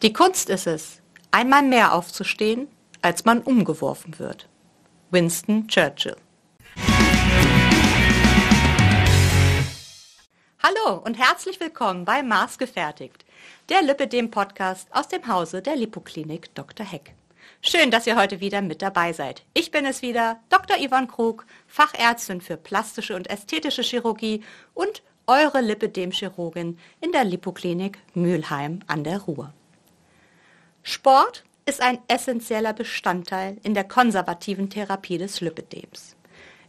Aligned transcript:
Die 0.00 0.12
Kunst 0.12 0.48
ist 0.48 0.68
es, 0.68 1.02
einmal 1.32 1.62
mehr 1.62 1.92
aufzustehen, 1.92 2.68
als 3.02 3.24
man 3.24 3.40
umgeworfen 3.40 4.16
wird. 4.20 4.48
Winston 5.10 5.66
Churchill. 5.66 6.14
Hallo 10.62 11.02
und 11.04 11.18
herzlich 11.18 11.58
willkommen 11.58 12.04
bei 12.04 12.22
Maßgefertigt, 12.22 13.24
der 13.70 13.82
Lipidem-Podcast 13.82 14.86
aus 14.92 15.08
dem 15.08 15.26
Hause 15.26 15.62
der 15.62 15.74
Lipoklinik 15.74 16.54
Dr. 16.54 16.86
Heck. 16.86 17.14
Schön, 17.60 17.90
dass 17.90 18.06
ihr 18.06 18.14
heute 18.14 18.38
wieder 18.38 18.62
mit 18.62 18.82
dabei 18.82 19.12
seid. 19.12 19.42
Ich 19.52 19.72
bin 19.72 19.84
es 19.84 20.00
wieder, 20.00 20.38
Dr. 20.48 20.76
Yvonne 20.76 21.08
Krug, 21.08 21.44
Fachärztin 21.66 22.40
für 22.40 22.56
plastische 22.56 23.16
und 23.16 23.28
ästhetische 23.28 23.82
Chirurgie 23.82 24.44
und 24.74 25.02
eure 25.26 25.58
Lipidem-Chirurgin 25.58 26.78
in 27.00 27.10
der 27.10 27.24
Lipoklinik 27.24 27.98
Mülheim 28.14 28.78
an 28.86 29.02
der 29.02 29.22
Ruhr. 29.22 29.52
Sport 30.90 31.44
ist 31.66 31.82
ein 31.82 31.98
essentieller 32.08 32.72
Bestandteil 32.72 33.58
in 33.62 33.74
der 33.74 33.84
konservativen 33.84 34.70
Therapie 34.70 35.18
des 35.18 35.42
Lipödems. 35.42 36.16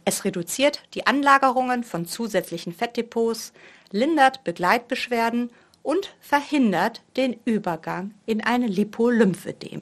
Es 0.04 0.26
reduziert 0.26 0.82
die 0.92 1.06
Anlagerungen 1.06 1.84
von 1.84 2.04
zusätzlichen 2.04 2.74
Fettdepots, 2.74 3.54
lindert 3.92 4.44
Begleitbeschwerden 4.44 5.50
und 5.82 6.14
verhindert 6.20 7.00
den 7.16 7.40
Übergang 7.46 8.12
in 8.26 8.44
ein 8.44 8.60
Lipolymphödem. 8.60 9.80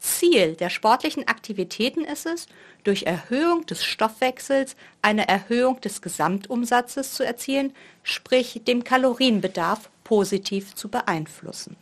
Ziel 0.00 0.56
der 0.56 0.68
sportlichen 0.68 1.28
Aktivitäten 1.28 2.04
ist 2.04 2.26
es, 2.26 2.48
durch 2.82 3.04
Erhöhung 3.04 3.64
des 3.64 3.84
Stoffwechsels 3.84 4.74
eine 5.02 5.28
Erhöhung 5.28 5.80
des 5.80 6.02
Gesamtumsatzes 6.02 7.14
zu 7.14 7.24
erzielen, 7.24 7.74
sprich 8.02 8.62
dem 8.66 8.82
Kalorienbedarf 8.82 9.88
positiv 10.02 10.74
zu 10.74 10.88
beeinflussen. 10.88 11.76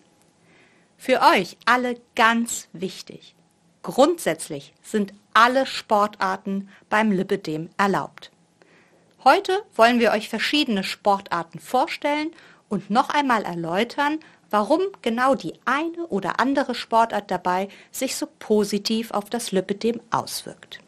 Für 1.00 1.22
euch 1.22 1.56
alle 1.64 1.94
ganz 2.16 2.68
wichtig. 2.72 3.36
Grundsätzlich 3.82 4.74
sind 4.82 5.14
alle 5.32 5.64
Sportarten 5.64 6.68
beim 6.90 7.12
Lipidem 7.12 7.70
erlaubt. 7.78 8.32
Heute 9.22 9.62
wollen 9.76 10.00
wir 10.00 10.10
euch 10.10 10.28
verschiedene 10.28 10.82
Sportarten 10.82 11.60
vorstellen 11.60 12.32
und 12.68 12.90
noch 12.90 13.10
einmal 13.10 13.44
erläutern, 13.44 14.18
warum 14.50 14.80
genau 15.00 15.36
die 15.36 15.54
eine 15.64 16.06
oder 16.08 16.40
andere 16.40 16.74
Sportart 16.74 17.30
dabei 17.30 17.68
sich 17.92 18.16
so 18.16 18.26
positiv 18.40 19.12
auf 19.12 19.30
das 19.30 19.52
Lipidem 19.52 20.00
auswirkt. 20.10 20.80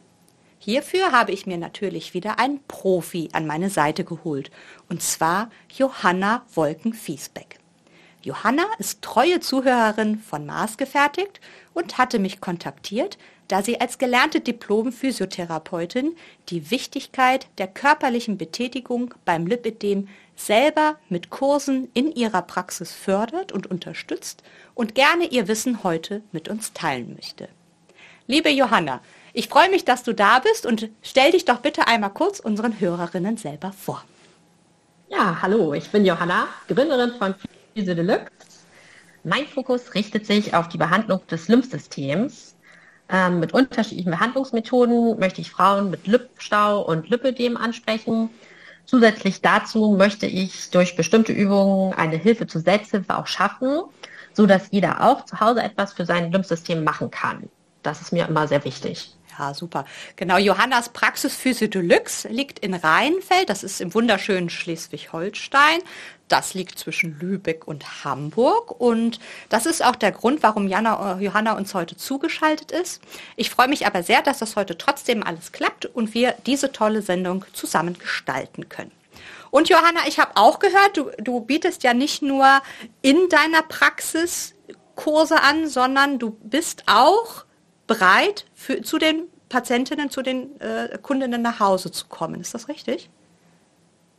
Hierfür 0.59 1.13
habe 1.13 1.31
ich 1.31 1.47
mir 1.47 1.57
natürlich 1.57 2.15
wieder 2.15 2.41
einen 2.41 2.63
Profi 2.65 3.29
an 3.33 3.47
meine 3.47 3.71
Seite 3.71 4.05
geholt, 4.05 4.51
und 4.89 5.03
zwar 5.03 5.51
Johanna 5.73 6.45
Wolken-Fiesbeck. 6.53 7.60
Johanna 8.23 8.65
ist 8.79 9.01
treue 9.01 9.41
Zuhörerin 9.41 10.19
von 10.19 10.45
Maßgefertigt 10.45 11.41
und 11.73 11.97
hatte 11.97 12.19
mich 12.19 12.41
kontaktiert, 12.41 13.17
da 13.49 13.63
sie 13.63 13.81
als 13.81 13.99
gelernte 13.99 14.41
Diplom-Physiotherapeutin 14.41 16.15
die 16.51 16.71
Wichtigkeit 16.71 17.47
der 17.59 17.67
körperlichen 17.67 18.37
Betätigung 18.37 19.15
beim 19.25 19.47
Lipidem 19.47 20.09
selber 20.37 20.97
mit 21.09 21.31
Kursen 21.31 21.89
in 21.95 22.13
ihrer 22.13 22.43
Praxis 22.43 22.93
fördert 22.93 23.53
und 23.53 23.67
unterstützt 23.67 24.43
und 24.75 24.95
gerne 24.95 25.25
ihr 25.25 25.49
Wissen 25.49 25.83
heute 25.83 26.23
mit 26.31 26.49
uns 26.49 26.73
teilen 26.75 27.15
möchte. 27.15 27.49
Liebe 28.27 28.51
Johanna, 28.51 29.01
ich 29.33 29.49
freue 29.49 29.71
mich, 29.71 29.85
dass 29.85 30.03
du 30.03 30.13
da 30.13 30.41
bist 30.41 30.67
und 30.67 30.91
stell 31.03 31.33
dich 31.33 31.47
doch 31.47 31.59
bitte 31.59 31.87
einmal 31.87 32.11
kurz 32.11 32.39
unseren 32.39 32.79
Hörerinnen 32.79 33.37
selber 33.37 33.73
vor. 33.73 34.05
Ja, 35.09 35.39
hallo, 35.43 35.73
ich 35.75 35.91
bin 35.91 36.05
Johanna, 36.05 36.49
Gründerin 36.69 37.15
von 37.19 37.35
Physio 37.81 37.95
Deluxe. 37.95 38.31
Mein 39.25 39.47
Fokus 39.47 39.95
richtet 39.95 40.27
sich 40.27 40.53
auf 40.55 40.69
die 40.69 40.77
Behandlung 40.77 41.27
des 41.29 41.49
Lymphsystems. 41.49 42.55
Ähm, 43.09 43.41
mit 43.41 43.55
unterschiedlichen 43.55 44.11
Behandlungsmethoden 44.11 45.19
möchte 45.19 45.41
ich 45.41 45.51
Frauen 45.51 45.89
mit 45.89 46.07
Lipstau 46.07 46.83
und 46.83 47.09
Lipödem 47.09 47.57
ansprechen. 47.57 48.29
Zusätzlich 48.85 49.41
dazu 49.41 49.97
möchte 49.97 50.27
ich 50.27 50.69
durch 50.71 50.95
bestimmte 50.95 51.33
Übungen 51.33 51.95
eine 51.95 52.17
Hilfe 52.17 52.47
zur 52.47 52.61
Selbsthilfe 52.61 53.17
auch 53.17 53.27
schaffen, 53.27 53.81
so 54.35 54.45
dass 54.45 54.71
jeder 54.71 55.01
auch 55.01 55.25
zu 55.25 55.41
Hause 55.41 55.63
etwas 55.63 55.95
für 55.95 56.05
sein 56.05 56.31
Lymphsystem 56.33 56.85
machen 56.85 57.11
kann. 57.11 57.49
Das 57.83 58.03
ist 58.03 58.13
mir 58.13 58.29
immer 58.29 58.47
sehr 58.47 58.63
wichtig. 58.67 59.15
Ja, 59.41 59.55
super. 59.55 59.87
Genau, 60.17 60.37
Johannas 60.37 60.91
Praxis 60.91 61.35
Physio 61.35 61.67
Deluxe 61.67 62.29
liegt 62.29 62.59
in 62.59 62.75
Rheinfeld, 62.75 63.49
das 63.49 63.65
ist 63.65 63.81
im 63.81 63.95
wunderschönen 63.95 64.51
Schleswig-Holstein. 64.51 65.81
Das 66.29 66.53
liegt 66.53 66.79
zwischen 66.79 67.19
Lübeck 67.19 67.67
und 67.67 68.05
Hamburg 68.05 68.79
und 68.79 69.19
das 69.49 69.65
ist 69.65 69.83
auch 69.83 69.97
der 69.97 70.13
Grund, 70.13 70.43
warum 70.43 70.69
Jana, 70.69 71.19
äh, 71.19 71.25
Johanna 71.25 71.57
uns 71.57 71.73
heute 71.73 71.97
zugeschaltet 71.97 72.71
ist. 72.71 73.01
Ich 73.35 73.49
freue 73.49 73.69
mich 73.69 73.87
aber 73.87 74.03
sehr, 74.03 74.21
dass 74.21 74.41
das 74.41 74.57
heute 74.57 74.77
trotzdem 74.77 75.23
alles 75.23 75.53
klappt 75.53 75.87
und 75.87 76.13
wir 76.13 76.35
diese 76.45 76.71
tolle 76.71 77.01
Sendung 77.01 77.47
zusammen 77.55 77.99
gestalten 77.99 78.69
können. 78.69 78.93
Und 79.51 79.71
Johanna, 79.71 80.01
ich 80.07 80.19
habe 80.19 80.33
auch 80.35 80.59
gehört, 80.59 80.99
du, 80.99 81.11
du 81.17 81.41
bietest 81.41 81.83
ja 81.83 81.95
nicht 81.95 82.21
nur 82.21 82.61
in 83.01 83.31
deiner 83.31 83.63
Praxis 83.63 84.55
Kurse 84.97 85.41
an, 85.41 85.67
sondern 85.67 86.19
du 86.19 86.37
bist 86.43 86.83
auch 86.87 87.47
bereit, 87.91 88.45
für, 88.55 88.83
zu 88.83 88.99
den 88.99 89.25
Patientinnen, 89.51 90.09
zu 90.09 90.23
den 90.23 90.59
äh, 90.61 90.97
Kundinnen 91.03 91.43
nach 91.43 91.61
Hause 91.61 91.93
zu 91.93 92.07
kommen. 92.07 92.41
Ist 92.41 92.55
das 92.55 92.69
richtig? 92.69 93.11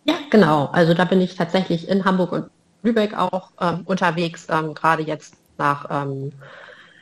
Ja, 0.04 0.14
genau. 0.30 0.68
Also 0.68 0.94
da 0.94 1.06
bin 1.06 1.22
ich 1.22 1.34
tatsächlich 1.36 1.90
in 1.90 2.06
Hamburg 2.06 2.32
und 2.32 2.52
Lübeck 2.84 3.18
auch 3.18 3.50
ähm, 3.60 3.82
unterwegs, 3.86 4.46
ähm, 4.50 4.76
gerade 4.76 5.02
jetzt 5.02 5.34
nach 5.58 5.88
ähm, 5.90 6.32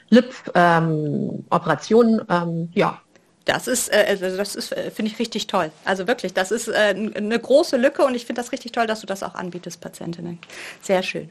Lip-Operationen. 0.09 2.21
Ähm, 2.29 2.69
ja, 2.73 3.01
das 3.49 3.67
ist, 3.67 3.91
äh, 3.91 4.05
also 4.07 4.37
das 4.37 4.55
ist, 4.55 4.71
äh, 4.71 4.91
finde 4.91 5.11
ich 5.11 5.17
richtig 5.17 5.47
toll. 5.47 5.71
Also 5.83 6.07
wirklich, 6.07 6.33
das 6.33 6.51
ist 6.51 6.67
äh, 6.67 6.93
eine 7.15 7.39
große 7.39 7.77
Lücke 7.77 8.05
und 8.05 8.13
ich 8.13 8.25
finde 8.25 8.41
das 8.41 8.51
richtig 8.51 8.71
toll, 8.73 8.85
dass 8.85 9.01
du 9.01 9.07
das 9.07 9.23
auch 9.23 9.33
anbietest, 9.33 9.81
Patientinnen. 9.81 10.37
Sehr 10.81 11.01
schön. 11.01 11.29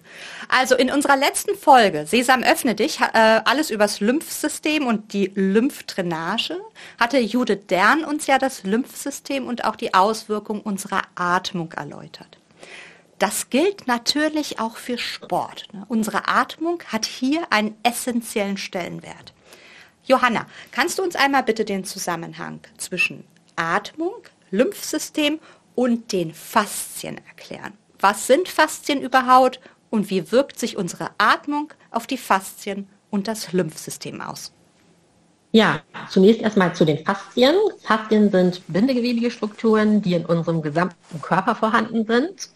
Also 0.49 0.75
in 0.75 0.91
unserer 0.91 1.17
letzten 1.17 1.57
Folge, 1.57 2.07
Sesam 2.07 2.43
öffne 2.43 2.75
dich, 2.75 3.01
äh, 3.01 3.07
alles 3.13 3.71
übers 3.71 4.01
Lymphsystem 4.01 4.87
und 4.87 5.13
die 5.13 5.31
Lymphdrainage, 5.35 6.57
hatte 6.99 7.19
Judith 7.19 7.67
Dern 7.71 8.05
uns 8.05 8.27
ja 8.27 8.39
das 8.39 8.65
Lymphsystem 8.65 9.47
und 9.47 9.65
auch 9.65 9.77
die 9.77 9.95
Auswirkung 9.95 10.61
unserer 10.61 11.03
Atmung 11.15 11.73
erläutert. 11.73 12.39
Das 13.21 13.51
gilt 13.51 13.87
natürlich 13.87 14.59
auch 14.59 14.77
für 14.77 14.99
Sport. 14.99 15.69
Ne? 15.73 15.85
Unsere 15.89 16.29
Atmung 16.29 16.83
hat 16.89 17.05
hier 17.05 17.53
einen 17.53 17.77
essentiellen 17.83 18.57
Stellenwert. 18.57 19.35
Johanna, 20.09 20.47
kannst 20.73 20.99
du 20.99 21.03
uns 21.03 21.17
einmal 21.17 21.43
bitte 21.43 21.67
den 21.67 21.85
Zusammenhang 21.85 22.61
zwischen 22.79 23.25
Atmung, 23.57 24.15
Lymphsystem 24.51 25.39
und 25.75 26.13
den 26.13 26.33
Faszien 26.33 27.21
erklären? 27.29 27.75
Was 28.01 28.27
sind 28.27 28.49
Faszien 28.49 29.03
überhaupt 29.03 29.61
und 29.91 30.09
wie 30.09 30.33
wirkt 30.33 30.59
sich 30.59 30.79
unsere 30.79 31.11
Atmung 31.19 31.75
auf 31.91 32.07
die 32.07 32.17
Faszien 32.17 32.89
und 33.11 33.29
das 33.29 33.53
Lymphsystem 33.53 34.23
aus? 34.23 34.51
Ja, 35.53 35.83
zunächst 36.09 36.41
erstmal 36.41 36.75
zu 36.75 36.87
den 36.87 37.05
Faszien. 37.05 37.55
Faszien 37.83 38.31
sind 38.31 38.63
bindegewebige 38.69 39.31
Strukturen, 39.31 40.01
die 40.01 40.15
in 40.15 40.25
unserem 40.25 40.63
gesamten 40.63 41.21
Körper 41.21 41.55
vorhanden 41.55 42.07
sind. 42.07 42.49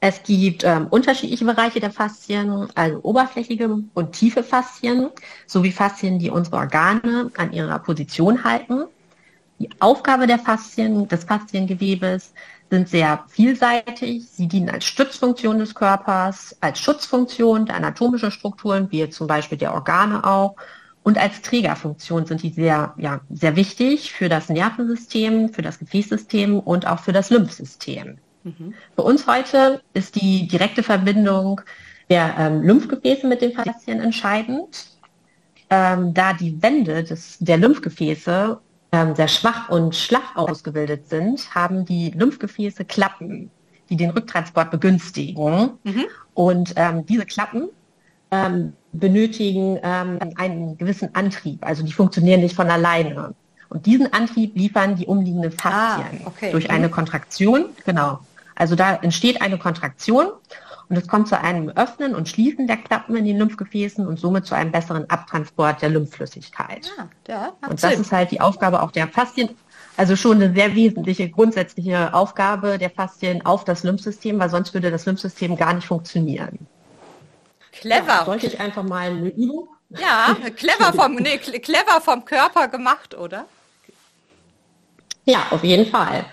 Es 0.00 0.22
gibt 0.22 0.62
ähm, 0.64 0.88
unterschiedliche 0.88 1.44
Bereiche 1.44 1.80
der 1.80 1.90
Faszien, 1.90 2.68
also 2.74 3.00
oberflächige 3.02 3.82
und 3.94 4.12
tiefe 4.12 4.42
Faszien, 4.42 5.08
sowie 5.46 5.72
Faszien, 5.72 6.18
die 6.18 6.30
unsere 6.30 6.56
Organe 6.56 7.30
an 7.36 7.52
ihrer 7.52 7.78
Position 7.78 8.44
halten. 8.44 8.84
Die 9.58 9.70
Aufgabe 9.80 10.26
der 10.26 10.38
Faszien, 10.38 11.08
des 11.08 11.24
Fasziengewebes 11.24 12.34
sind 12.70 12.88
sehr 12.88 13.24
vielseitig. 13.28 14.28
Sie 14.28 14.48
dienen 14.48 14.68
als 14.68 14.84
Stützfunktion 14.84 15.58
des 15.58 15.74
Körpers, 15.74 16.56
als 16.60 16.78
Schutzfunktion 16.78 17.66
der 17.66 17.76
anatomischen 17.76 18.30
Strukturen, 18.30 18.90
wie 18.90 19.08
zum 19.08 19.26
Beispiel 19.26 19.56
der 19.56 19.72
Organe 19.72 20.24
auch, 20.24 20.56
und 21.06 21.18
als 21.18 21.40
Trägerfunktion 21.40 22.26
sind 22.26 22.42
die 22.42 22.50
sehr, 22.50 22.92
ja, 22.98 23.20
sehr 23.30 23.54
wichtig 23.54 24.12
für 24.12 24.28
das 24.28 24.48
Nervensystem, 24.48 25.50
für 25.50 25.62
das 25.62 25.78
Gefäßsystem 25.78 26.58
und 26.58 26.88
auch 26.88 26.98
für 26.98 27.12
das 27.12 27.30
Lymphsystem. 27.30 28.18
Mhm. 28.46 28.74
Für 28.94 29.02
uns 29.02 29.26
heute 29.26 29.82
ist 29.92 30.14
die 30.14 30.46
direkte 30.46 30.82
Verbindung 30.82 31.60
der 32.08 32.34
ähm, 32.38 32.62
Lymphgefäße 32.62 33.26
mit 33.26 33.42
den 33.42 33.52
Faszien 33.52 34.00
entscheidend, 34.00 34.86
ähm, 35.68 36.14
da 36.14 36.32
die 36.32 36.62
Wände 36.62 37.02
des, 37.02 37.38
der 37.40 37.56
Lymphgefäße 37.56 38.58
ähm, 38.92 39.16
sehr 39.16 39.26
schwach 39.26 39.68
und 39.68 39.96
schlaff 39.96 40.36
ausgebildet 40.36 41.08
sind, 41.08 41.52
haben 41.54 41.84
die 41.84 42.10
Lymphgefäße 42.10 42.84
Klappen, 42.84 43.50
die 43.90 43.96
den 43.96 44.10
Rücktransport 44.10 44.70
begünstigen. 44.70 45.70
Mhm. 45.82 46.04
Und 46.34 46.74
ähm, 46.76 47.04
diese 47.04 47.26
Klappen 47.26 47.68
ähm, 48.30 48.74
benötigen 48.92 49.80
ähm, 49.82 50.18
einen 50.36 50.78
gewissen 50.78 51.12
Antrieb, 51.16 51.66
also 51.66 51.82
die 51.82 51.92
funktionieren 51.92 52.42
nicht 52.42 52.54
von 52.54 52.70
alleine. 52.70 53.34
Und 53.68 53.86
diesen 53.86 54.12
Antrieb 54.12 54.56
liefern 54.56 54.94
die 54.94 55.06
umliegenden 55.06 55.50
Faszien 55.50 56.20
ah, 56.22 56.26
okay. 56.26 56.52
durch 56.52 56.70
eine 56.70 56.86
mhm. 56.86 56.92
Kontraktion, 56.92 57.66
genau, 57.84 58.20
also 58.56 58.74
da 58.74 58.96
entsteht 58.96 59.40
eine 59.40 59.58
Kontraktion 59.58 60.28
und 60.88 60.96
es 60.96 61.06
kommt 61.08 61.28
zu 61.28 61.40
einem 61.40 61.68
Öffnen 61.70 62.14
und 62.14 62.28
Schließen 62.28 62.66
der 62.66 62.76
Klappen 62.76 63.16
in 63.16 63.24
den 63.24 63.38
Lymphgefäßen 63.38 64.06
und 64.06 64.18
somit 64.18 64.46
zu 64.46 64.54
einem 64.54 64.72
besseren 64.72 65.08
Abtransport 65.10 65.82
der 65.82 65.90
Lymphflüssigkeit. 65.90 66.90
Ja, 66.96 67.08
ja, 67.28 67.52
und 67.68 67.82
das 67.82 67.92
Sinn. 67.92 68.00
ist 68.00 68.12
halt 68.12 68.30
die 68.30 68.40
Aufgabe 68.40 68.82
auch 68.82 68.92
der 68.92 69.08
Faszien, 69.08 69.50
also 69.96 70.16
schon 70.16 70.40
eine 70.40 70.54
sehr 70.54 70.74
wesentliche, 70.74 71.28
grundsätzliche 71.28 72.14
Aufgabe 72.14 72.78
der 72.78 72.90
Faszien 72.90 73.44
auf 73.44 73.64
das 73.64 73.82
Lymphsystem, 73.82 74.38
weil 74.38 74.50
sonst 74.50 74.74
würde 74.74 74.90
das 74.90 75.06
Lymphsystem 75.06 75.56
gar 75.56 75.74
nicht 75.74 75.86
funktionieren. 75.86 76.66
Clever. 77.72 78.06
Ja, 78.06 78.24
sollte 78.24 78.46
ich 78.46 78.60
einfach 78.60 78.82
mal 78.82 79.10
eine 79.10 79.28
Übung? 79.28 79.68
Ja, 79.90 80.36
clever 80.56 80.92
vom, 80.92 81.16
nee, 81.16 81.38
clever 81.38 82.00
vom 82.00 82.24
Körper 82.24 82.68
gemacht, 82.68 83.14
oder? 83.14 83.46
Ja, 85.24 85.46
auf 85.50 85.64
jeden 85.64 85.86
Fall. 85.86 86.24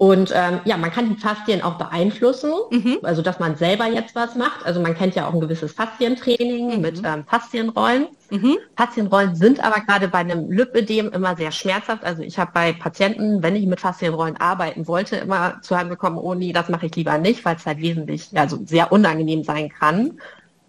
Und 0.00 0.32
ähm, 0.34 0.60
ja, 0.64 0.78
man 0.78 0.90
kann 0.90 1.10
die 1.14 1.20
Faszien 1.20 1.60
auch 1.60 1.76
beeinflussen, 1.76 2.50
mhm. 2.70 3.00
also 3.02 3.20
dass 3.20 3.38
man 3.38 3.56
selber 3.56 3.86
jetzt 3.86 4.14
was 4.14 4.34
macht. 4.34 4.64
Also 4.64 4.80
man 4.80 4.94
kennt 4.94 5.14
ja 5.14 5.28
auch 5.28 5.34
ein 5.34 5.40
gewisses 5.40 5.74
Faszientraining 5.74 6.76
mhm. 6.76 6.80
mit 6.80 7.02
ähm, 7.04 7.26
Faszienrollen. 7.26 8.06
Mhm. 8.30 8.56
Faszienrollen 8.78 9.34
sind 9.34 9.62
aber 9.62 9.82
gerade 9.82 10.08
bei 10.08 10.20
einem 10.20 10.50
Lipödem 10.50 11.10
immer 11.10 11.36
sehr 11.36 11.52
schmerzhaft. 11.52 12.02
Also 12.02 12.22
ich 12.22 12.38
habe 12.38 12.50
bei 12.54 12.72
Patienten, 12.72 13.42
wenn 13.42 13.54
ich 13.54 13.66
mit 13.66 13.78
Faszienrollen 13.78 14.38
arbeiten 14.38 14.88
wollte, 14.88 15.16
immer 15.16 15.60
zu 15.60 15.76
hören 15.76 15.90
bekommen, 15.90 16.16
oh 16.16 16.32
nee, 16.32 16.54
das 16.54 16.70
mache 16.70 16.86
ich 16.86 16.96
lieber 16.96 17.18
nicht, 17.18 17.44
weil 17.44 17.56
es 17.56 17.66
halt 17.66 17.82
wesentlich, 17.82 18.30
also 18.34 18.58
sehr 18.64 18.92
unangenehm 18.92 19.44
sein 19.44 19.68
kann. 19.68 20.18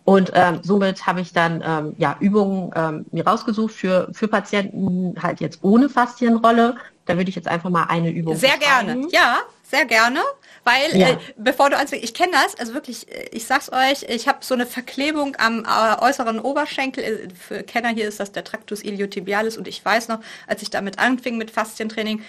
Und 0.04 0.32
ähm, 0.34 0.60
somit 0.64 1.06
habe 1.06 1.22
ich 1.22 1.32
dann 1.32 1.64
ähm, 1.66 1.96
ja, 1.98 2.18
Übungen 2.20 2.72
ähm, 2.76 3.06
mir 3.12 3.26
rausgesucht 3.26 3.74
für, 3.74 4.10
für 4.14 4.28
Patienten 4.28 5.16
halt 5.22 5.40
jetzt 5.40 5.60
ohne 5.62 5.90
Faszienrolle. 5.90 6.76
Da 7.06 7.18
würde 7.18 7.30
ich 7.30 7.36
jetzt 7.36 7.48
einfach 7.48 7.70
mal 7.70 7.86
eine 7.86 8.10
Übung 8.10 8.36
Sehr 8.36 8.58
gerne, 8.58 9.06
ja, 9.12 9.40
sehr 9.64 9.86
gerne. 9.86 10.20
Weil, 10.64 10.96
ja. 10.96 11.10
äh, 11.10 11.18
bevor 11.38 11.70
du 11.72 11.78
anfängst, 11.78 12.04
ich 12.04 12.14
kenne 12.14 12.34
das, 12.34 12.56
also 12.56 12.74
wirklich, 12.74 13.12
äh, 13.12 13.30
ich 13.32 13.46
sag's 13.46 13.72
euch, 13.72 14.04
ich 14.08 14.28
habe 14.28 14.40
so 14.42 14.54
eine 14.54 14.68
Verklebung 14.68 15.36
am 15.40 15.66
äh, 15.66 16.02
äußeren 16.02 16.40
Oberschenkel. 16.40 17.04
Äh, 17.04 17.30
für 17.34 17.64
Kenner 17.64 17.90
hier 17.90 18.08
ist 18.08 18.20
das 18.20 18.32
der 18.32 18.44
Tractus 18.44 18.84
iliotibialis 18.84 19.58
und 19.58 19.68
ich 19.68 19.84
weiß 19.84 20.08
noch, 20.08 20.20
als 20.46 20.62
ich 20.62 20.70
damit 20.70 21.00
anfing 21.00 21.38
mit 21.38 21.50
Faszientraining, 21.50 22.22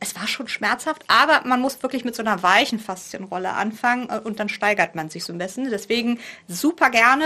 es 0.00 0.14
war 0.14 0.26
schon 0.26 0.48
schmerzhaft, 0.48 1.04
aber 1.08 1.46
man 1.46 1.60
muss 1.60 1.82
wirklich 1.82 2.04
mit 2.04 2.14
so 2.14 2.22
einer 2.22 2.42
weichen 2.42 2.78
Faszienrolle 2.78 3.52
anfangen 3.52 4.08
äh, 4.10 4.18
und 4.18 4.40
dann 4.40 4.48
steigert 4.48 4.94
man 4.94 5.08
sich 5.08 5.24
so 5.24 5.32
ein 5.32 5.38
bisschen. 5.38 5.70
Deswegen 5.70 6.20
super 6.48 6.90
gerne, 6.90 7.24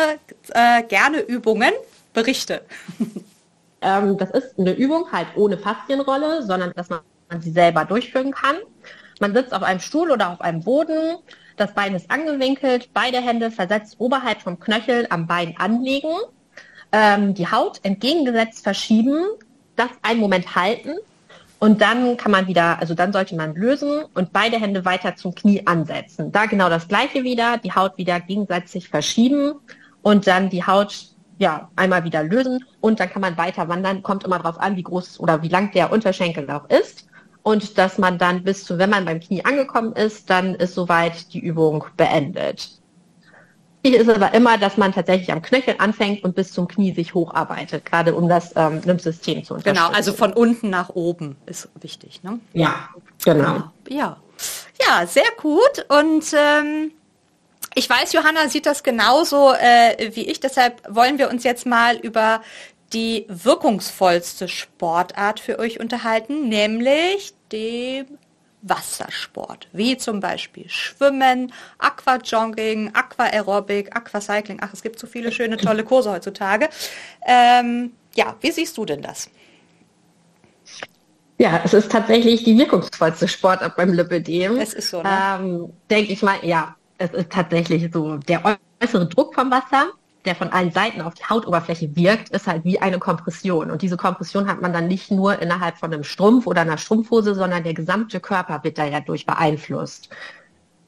äh, 0.50 0.82
gerne 0.84 1.20
Übungen, 1.20 1.72
Berichte. 2.12 2.62
Ähm, 3.82 4.18
das 4.18 4.30
ist 4.32 4.58
eine 4.58 4.72
Übung 4.72 5.10
halt 5.10 5.28
ohne 5.36 5.56
Faszienrolle, 5.56 6.42
sondern 6.42 6.70
dass 6.76 6.90
man 6.90 7.00
sie 7.40 7.50
selber 7.50 7.86
durchführen 7.86 8.30
kann. 8.30 8.56
Man 9.20 9.32
sitzt 9.32 9.54
auf 9.54 9.62
einem 9.62 9.80
Stuhl 9.80 10.10
oder 10.10 10.32
auf 10.32 10.42
einem 10.42 10.62
Boden, 10.62 11.16
das 11.56 11.72
Bein 11.72 11.94
ist 11.94 12.10
angewinkelt, 12.10 12.90
beide 12.92 13.22
Hände 13.22 13.50
versetzt 13.50 13.96
oberhalb 13.96 14.42
vom 14.42 14.60
Knöchel 14.60 15.06
am 15.08 15.26
Bein 15.26 15.56
anlegen, 15.56 16.12
ähm, 16.92 17.32
die 17.32 17.50
Haut 17.50 17.80
entgegengesetzt 17.82 18.62
verschieben, 18.62 19.24
das 19.76 19.88
einen 20.02 20.20
Moment 20.20 20.54
halten 20.54 20.98
und 21.60 21.82
dann 21.82 22.16
kann 22.16 22.32
man 22.32 22.46
wieder, 22.46 22.80
also 22.80 22.94
dann 22.94 23.12
sollte 23.12 23.36
man 23.36 23.54
lösen 23.54 24.04
und 24.14 24.32
beide 24.32 24.58
Hände 24.58 24.86
weiter 24.86 25.14
zum 25.14 25.34
Knie 25.34 25.66
ansetzen. 25.66 26.32
Da 26.32 26.46
genau 26.46 26.70
das 26.70 26.88
gleiche 26.88 27.22
wieder, 27.22 27.58
die 27.58 27.72
Haut 27.72 27.98
wieder 27.98 28.18
gegenseitig 28.18 28.88
verschieben 28.88 29.52
und 30.00 30.26
dann 30.26 30.48
die 30.48 30.66
Haut 30.66 31.08
ja 31.38 31.70
einmal 31.76 32.04
wieder 32.04 32.22
lösen 32.22 32.64
und 32.80 32.98
dann 32.98 33.10
kann 33.10 33.20
man 33.20 33.36
weiter 33.36 33.68
wandern. 33.68 34.02
Kommt 34.02 34.24
immer 34.24 34.38
darauf 34.38 34.58
an, 34.58 34.76
wie 34.76 34.82
groß 34.82 35.20
oder 35.20 35.42
wie 35.42 35.48
lang 35.48 35.70
der 35.72 35.92
Unterschenkel 35.92 36.50
auch 36.50 36.68
ist. 36.70 37.06
Und 37.42 37.76
dass 37.76 37.98
man 37.98 38.16
dann 38.16 38.42
bis 38.42 38.64
zu, 38.64 38.78
wenn 38.78 38.90
man 38.90 39.04
beim 39.04 39.20
Knie 39.20 39.44
angekommen 39.44 39.92
ist, 39.92 40.30
dann 40.30 40.54
ist 40.54 40.74
soweit 40.74 41.32
die 41.34 41.40
Übung 41.40 41.84
beendet. 41.96 42.79
Wichtig 43.82 44.00
ist 44.00 44.10
aber 44.10 44.34
immer, 44.34 44.58
dass 44.58 44.76
man 44.76 44.92
tatsächlich 44.92 45.32
am 45.32 45.40
Knöchel 45.40 45.76
anfängt 45.78 46.22
und 46.22 46.34
bis 46.34 46.52
zum 46.52 46.68
Knie 46.68 46.94
sich 46.94 47.14
hocharbeitet, 47.14 47.86
gerade 47.86 48.14
um 48.14 48.28
das 48.28 48.52
ähm, 48.54 48.82
Lymphsystem 48.84 49.42
zu 49.42 49.54
unterstützen. 49.54 49.84
Genau, 49.84 49.96
also 49.96 50.12
von 50.12 50.32
unten 50.34 50.68
nach 50.68 50.90
oben 50.90 51.36
ist 51.46 51.68
wichtig. 51.80 52.22
Ne? 52.22 52.40
Ja, 52.52 52.90
genau. 53.24 53.70
Ja, 53.88 54.18
ja, 54.86 55.06
sehr 55.06 55.30
gut. 55.40 55.86
Und 55.88 56.24
ähm, 56.34 56.92
ich 57.74 57.88
weiß, 57.88 58.12
Johanna 58.12 58.48
sieht 58.48 58.66
das 58.66 58.82
genauso 58.82 59.52
äh, 59.52 60.10
wie 60.14 60.26
ich. 60.28 60.40
Deshalb 60.40 60.82
wollen 60.88 61.18
wir 61.18 61.30
uns 61.30 61.44
jetzt 61.44 61.64
mal 61.64 61.96
über 61.96 62.42
die 62.92 63.24
wirkungsvollste 63.28 64.48
Sportart 64.48 65.40
für 65.40 65.58
euch 65.58 65.80
unterhalten, 65.80 66.48
nämlich 66.48 67.32
dem 67.52 68.06
Wassersport, 68.62 69.68
wie 69.72 69.96
zum 69.96 70.20
Beispiel 70.20 70.68
Schwimmen, 70.68 71.52
Aquajogging, 71.78 72.90
Aquaaerobic, 72.94 73.94
Aquacycling. 73.96 74.58
Ach, 74.60 74.72
es 74.72 74.82
gibt 74.82 74.98
so 74.98 75.06
viele 75.06 75.32
schöne, 75.32 75.56
tolle 75.56 75.84
Kurse 75.84 76.10
heutzutage. 76.12 76.68
Ähm, 77.26 77.92
ja, 78.14 78.36
wie 78.40 78.50
siehst 78.50 78.76
du 78.76 78.84
denn 78.84 79.02
das? 79.02 79.30
Ja, 81.38 81.60
es 81.64 81.72
ist 81.72 81.90
tatsächlich 81.90 82.44
die 82.44 82.58
wirkungsvollste 82.58 83.26
Sportart 83.26 83.74
beim 83.76 83.94
Lipidem. 83.94 84.58
Es 84.58 84.74
ist 84.74 84.90
so, 84.90 85.02
ne? 85.02 85.38
Ähm, 85.38 85.72
Denke 85.88 86.12
ich 86.12 86.22
mal, 86.22 86.36
ja, 86.42 86.76
es 86.98 87.10
ist 87.12 87.30
tatsächlich 87.30 87.90
so. 87.90 88.18
Der 88.18 88.58
äußere 88.82 89.08
Druck 89.08 89.34
vom 89.34 89.50
Wasser 89.50 89.90
der 90.24 90.34
von 90.34 90.50
allen 90.50 90.70
Seiten 90.70 91.00
auf 91.00 91.14
die 91.14 91.24
Hautoberfläche 91.24 91.96
wirkt, 91.96 92.28
ist 92.30 92.46
halt 92.46 92.64
wie 92.64 92.78
eine 92.78 92.98
Kompression. 92.98 93.70
Und 93.70 93.82
diese 93.82 93.96
Kompression 93.96 94.48
hat 94.48 94.60
man 94.60 94.72
dann 94.72 94.86
nicht 94.86 95.10
nur 95.10 95.40
innerhalb 95.40 95.78
von 95.78 95.92
einem 95.92 96.04
Strumpf 96.04 96.46
oder 96.46 96.60
einer 96.60 96.78
Strumpfhose, 96.78 97.34
sondern 97.34 97.64
der 97.64 97.74
gesamte 97.74 98.20
Körper 98.20 98.62
wird 98.62 98.78
da 98.78 98.84
ja 98.84 99.00
durch 99.00 99.24
beeinflusst. 99.24 100.10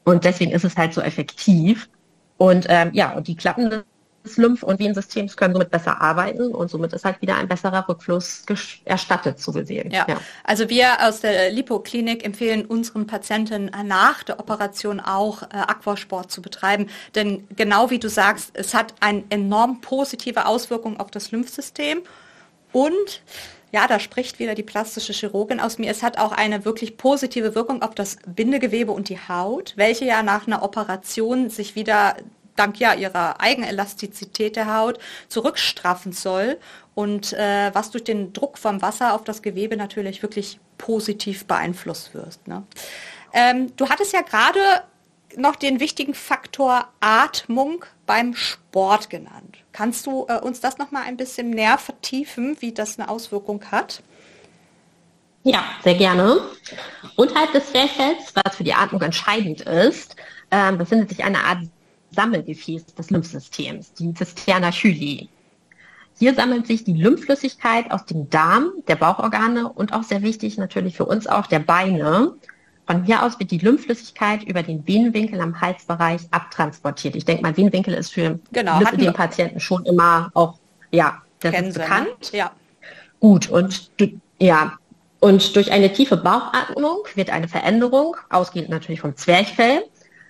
Und 0.03 0.23
deswegen 0.25 0.51
ist 0.51 0.65
es 0.65 0.77
halt 0.77 0.93
so 0.93 1.01
effektiv. 1.01 1.89
Und 2.37 2.65
ähm, 2.69 2.91
ja, 2.93 3.13
und 3.13 3.27
die 3.27 3.35
Klappen 3.35 3.83
Lymph- 4.37 4.63
und 4.63 4.79
Venensystems 4.79 5.35
können 5.35 5.53
somit 5.53 5.69
besser 5.69 6.01
arbeiten 6.01 6.53
und 6.53 6.69
somit 6.69 6.93
ist 6.93 7.05
halt 7.05 7.21
wieder 7.21 7.35
ein 7.35 7.47
besserer 7.47 7.87
Rückfluss 7.87 8.43
erstattet, 8.85 9.39
so 9.39 9.51
gesehen. 9.51 9.91
Ja. 9.91 10.05
ja. 10.07 10.17
also 10.43 10.69
wir 10.69 11.07
aus 11.07 11.21
der 11.21 11.51
Lipoklinik 11.51 12.25
empfehlen 12.25 12.65
unseren 12.65 13.05
Patienten 13.05 13.71
nach 13.85 14.23
der 14.23 14.39
Operation 14.39 14.99
auch 14.99 15.43
äh, 15.43 15.47
Aquasport 15.51 16.31
zu 16.31 16.41
betreiben, 16.41 16.87
denn 17.15 17.47
genau 17.55 17.89
wie 17.89 17.99
du 17.99 18.09
sagst, 18.09 18.51
es 18.53 18.73
hat 18.73 18.93
eine 18.99 19.23
enorm 19.29 19.81
positive 19.81 20.45
Auswirkung 20.45 20.99
auf 20.99 21.11
das 21.11 21.31
Lymphsystem 21.31 22.01
und 22.71 23.21
ja, 23.73 23.87
da 23.87 23.99
spricht 23.99 24.37
wieder 24.37 24.53
die 24.53 24.63
plastische 24.63 25.13
Chirurgin 25.13 25.59
aus 25.59 25.79
mir. 25.79 25.89
Es 25.89 26.03
hat 26.03 26.19
auch 26.19 26.31
eine 26.31 26.63
wirklich 26.63 26.95
positive 26.95 27.55
Wirkung 27.55 27.81
auf 27.81 27.95
das 27.95 28.17
Bindegewebe 28.27 28.91
und 28.91 29.09
die 29.09 29.17
Haut, 29.17 29.73
welche 29.77 30.05
ja 30.05 30.21
nach 30.21 30.45
einer 30.45 30.61
Operation 30.61 31.49
sich 31.49 31.75
wieder 31.75 32.15
dank 32.55 32.79
ja 32.79 32.93
ihrer 32.93 33.41
Eigenelastizität 33.41 34.55
der 34.55 34.75
Haut 34.75 34.99
zurückstraffen 35.27 36.11
soll 36.11 36.57
und 36.95 37.33
äh, 37.33 37.71
was 37.73 37.91
durch 37.91 38.03
den 38.03 38.33
Druck 38.33 38.57
vom 38.57 38.81
Wasser 38.81 39.13
auf 39.13 39.23
das 39.23 39.41
Gewebe 39.41 39.77
natürlich 39.77 40.21
wirklich 40.21 40.59
positiv 40.77 41.45
beeinflusst 41.45 42.13
wird. 42.13 42.47
Ne? 42.47 42.63
Ähm, 43.33 43.75
du 43.75 43.89
hattest 43.89 44.13
ja 44.13 44.21
gerade 44.21 44.59
noch 45.35 45.55
den 45.55 45.79
wichtigen 45.79 46.13
Faktor 46.13 46.87
Atmung 46.99 47.85
beim 48.05 48.35
Sport 48.35 49.09
genannt. 49.09 49.57
Kannst 49.71 50.05
du 50.05 50.25
äh, 50.29 50.39
uns 50.39 50.59
das 50.59 50.77
noch 50.77 50.91
mal 50.91 51.03
ein 51.03 51.17
bisschen 51.17 51.49
näher 51.49 51.77
vertiefen, 51.77 52.57
wie 52.59 52.71
das 52.71 52.99
eine 52.99 53.09
Auswirkung 53.09 53.63
hat? 53.71 54.03
Ja, 55.43 55.63
sehr 55.83 55.95
gerne. 55.95 56.39
Unterhalb 57.15 57.51
des 57.51 57.67
Zwerchfells, 57.67 58.33
was 58.35 58.55
für 58.55 58.63
die 58.63 58.73
Atmung 58.73 59.01
entscheidend 59.01 59.61
ist, 59.61 60.15
äh, 60.51 60.71
befindet 60.71 61.09
sich 61.09 61.23
eine 61.23 61.43
Art 61.43 61.59
Sammelgefäß 62.13 62.85
des 62.95 63.09
Lymphsystems, 63.09 63.93
die 63.93 64.13
Zisterna 64.13 64.71
chyli. 64.71 65.29
Hier 66.19 66.35
sammelt 66.35 66.67
sich 66.67 66.83
die 66.83 66.93
Lymphflüssigkeit 66.93 67.91
aus 67.91 68.05
dem 68.05 68.29
Darm, 68.29 68.71
der 68.87 68.95
Bauchorgane 68.95 69.67
und 69.67 69.93
auch 69.93 70.03
sehr 70.03 70.21
wichtig 70.21 70.57
natürlich 70.57 70.95
für 70.95 71.05
uns 71.05 71.27
auch 71.27 71.47
der 71.47 71.59
Beine. 71.59 72.33
Von 72.85 73.03
hier 73.03 73.23
aus 73.23 73.39
wird 73.39 73.51
die 73.51 73.57
Lymphflüssigkeit 73.57 74.43
über 74.43 74.61
den 74.61 74.87
Venenwinkel 74.87 75.39
am 75.41 75.59
Halsbereich 75.59 76.21
abtransportiert. 76.31 77.15
Ich 77.15 77.25
denke 77.25 77.41
mal, 77.41 77.55
Venenwinkel 77.55 77.93
ist 77.93 78.13
für 78.13 78.39
genau, 78.51 78.79
den 78.79 79.13
Patienten 79.13 79.59
schon 79.59 79.85
immer 79.85 80.31
auch, 80.33 80.59
ja, 80.91 81.21
das 81.39 81.53
ist 81.53 81.61
ne? 81.61 81.83
bekannt. 81.83 82.31
Ja. 82.31 82.51
Gut, 83.19 83.49
und 83.49 83.89
ja, 84.39 84.77
und 85.23 85.55
durch 85.55 85.71
eine 85.71 85.93
tiefe 85.93 86.17
Bauchatmung 86.17 86.99
wird 87.15 87.29
eine 87.29 87.47
Veränderung, 87.47 88.17
ausgehend 88.29 88.67
natürlich 88.67 88.99
vom 88.99 89.15
Zwerchfell, 89.15 89.85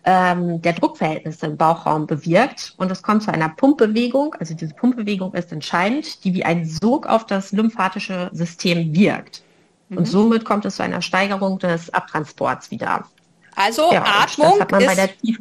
ähm, 0.06 0.62
der 0.62 0.74
Druckverhältnisse 0.74 1.46
im 1.46 1.58
Bauchraum 1.58 2.08
bewirkt. 2.08 2.74
Und 2.78 2.92
es 2.92 3.02
kommt 3.02 3.24
zu 3.24 3.32
einer 3.32 3.50
Pumpbewegung, 3.50 4.36
also 4.40 4.54
diese 4.54 4.74
Pumpbewegung 4.74 5.34
ist 5.34 5.52
entscheidend, 5.52 6.24
die 6.24 6.34
wie 6.34 6.44
ein 6.44 6.66
Sog 6.66 7.08
auf 7.08 7.26
das 7.26 7.52
lymphatische 7.52 8.30
System 8.34 8.94
wirkt. 8.96 9.44
Mhm. 9.90 9.98
Und 9.98 10.06
somit 10.06 10.46
kommt 10.46 10.66
es 10.66 10.78
zu 10.78 10.84
einer 10.84 11.02
Steigerung 11.02 11.60
des 11.60 11.94
Abtransports 11.94 12.72
wieder. 12.72 13.06
Also 13.56 13.92
ja, 13.92 14.04
Atmung 14.04 14.60
ist, 14.60 15.36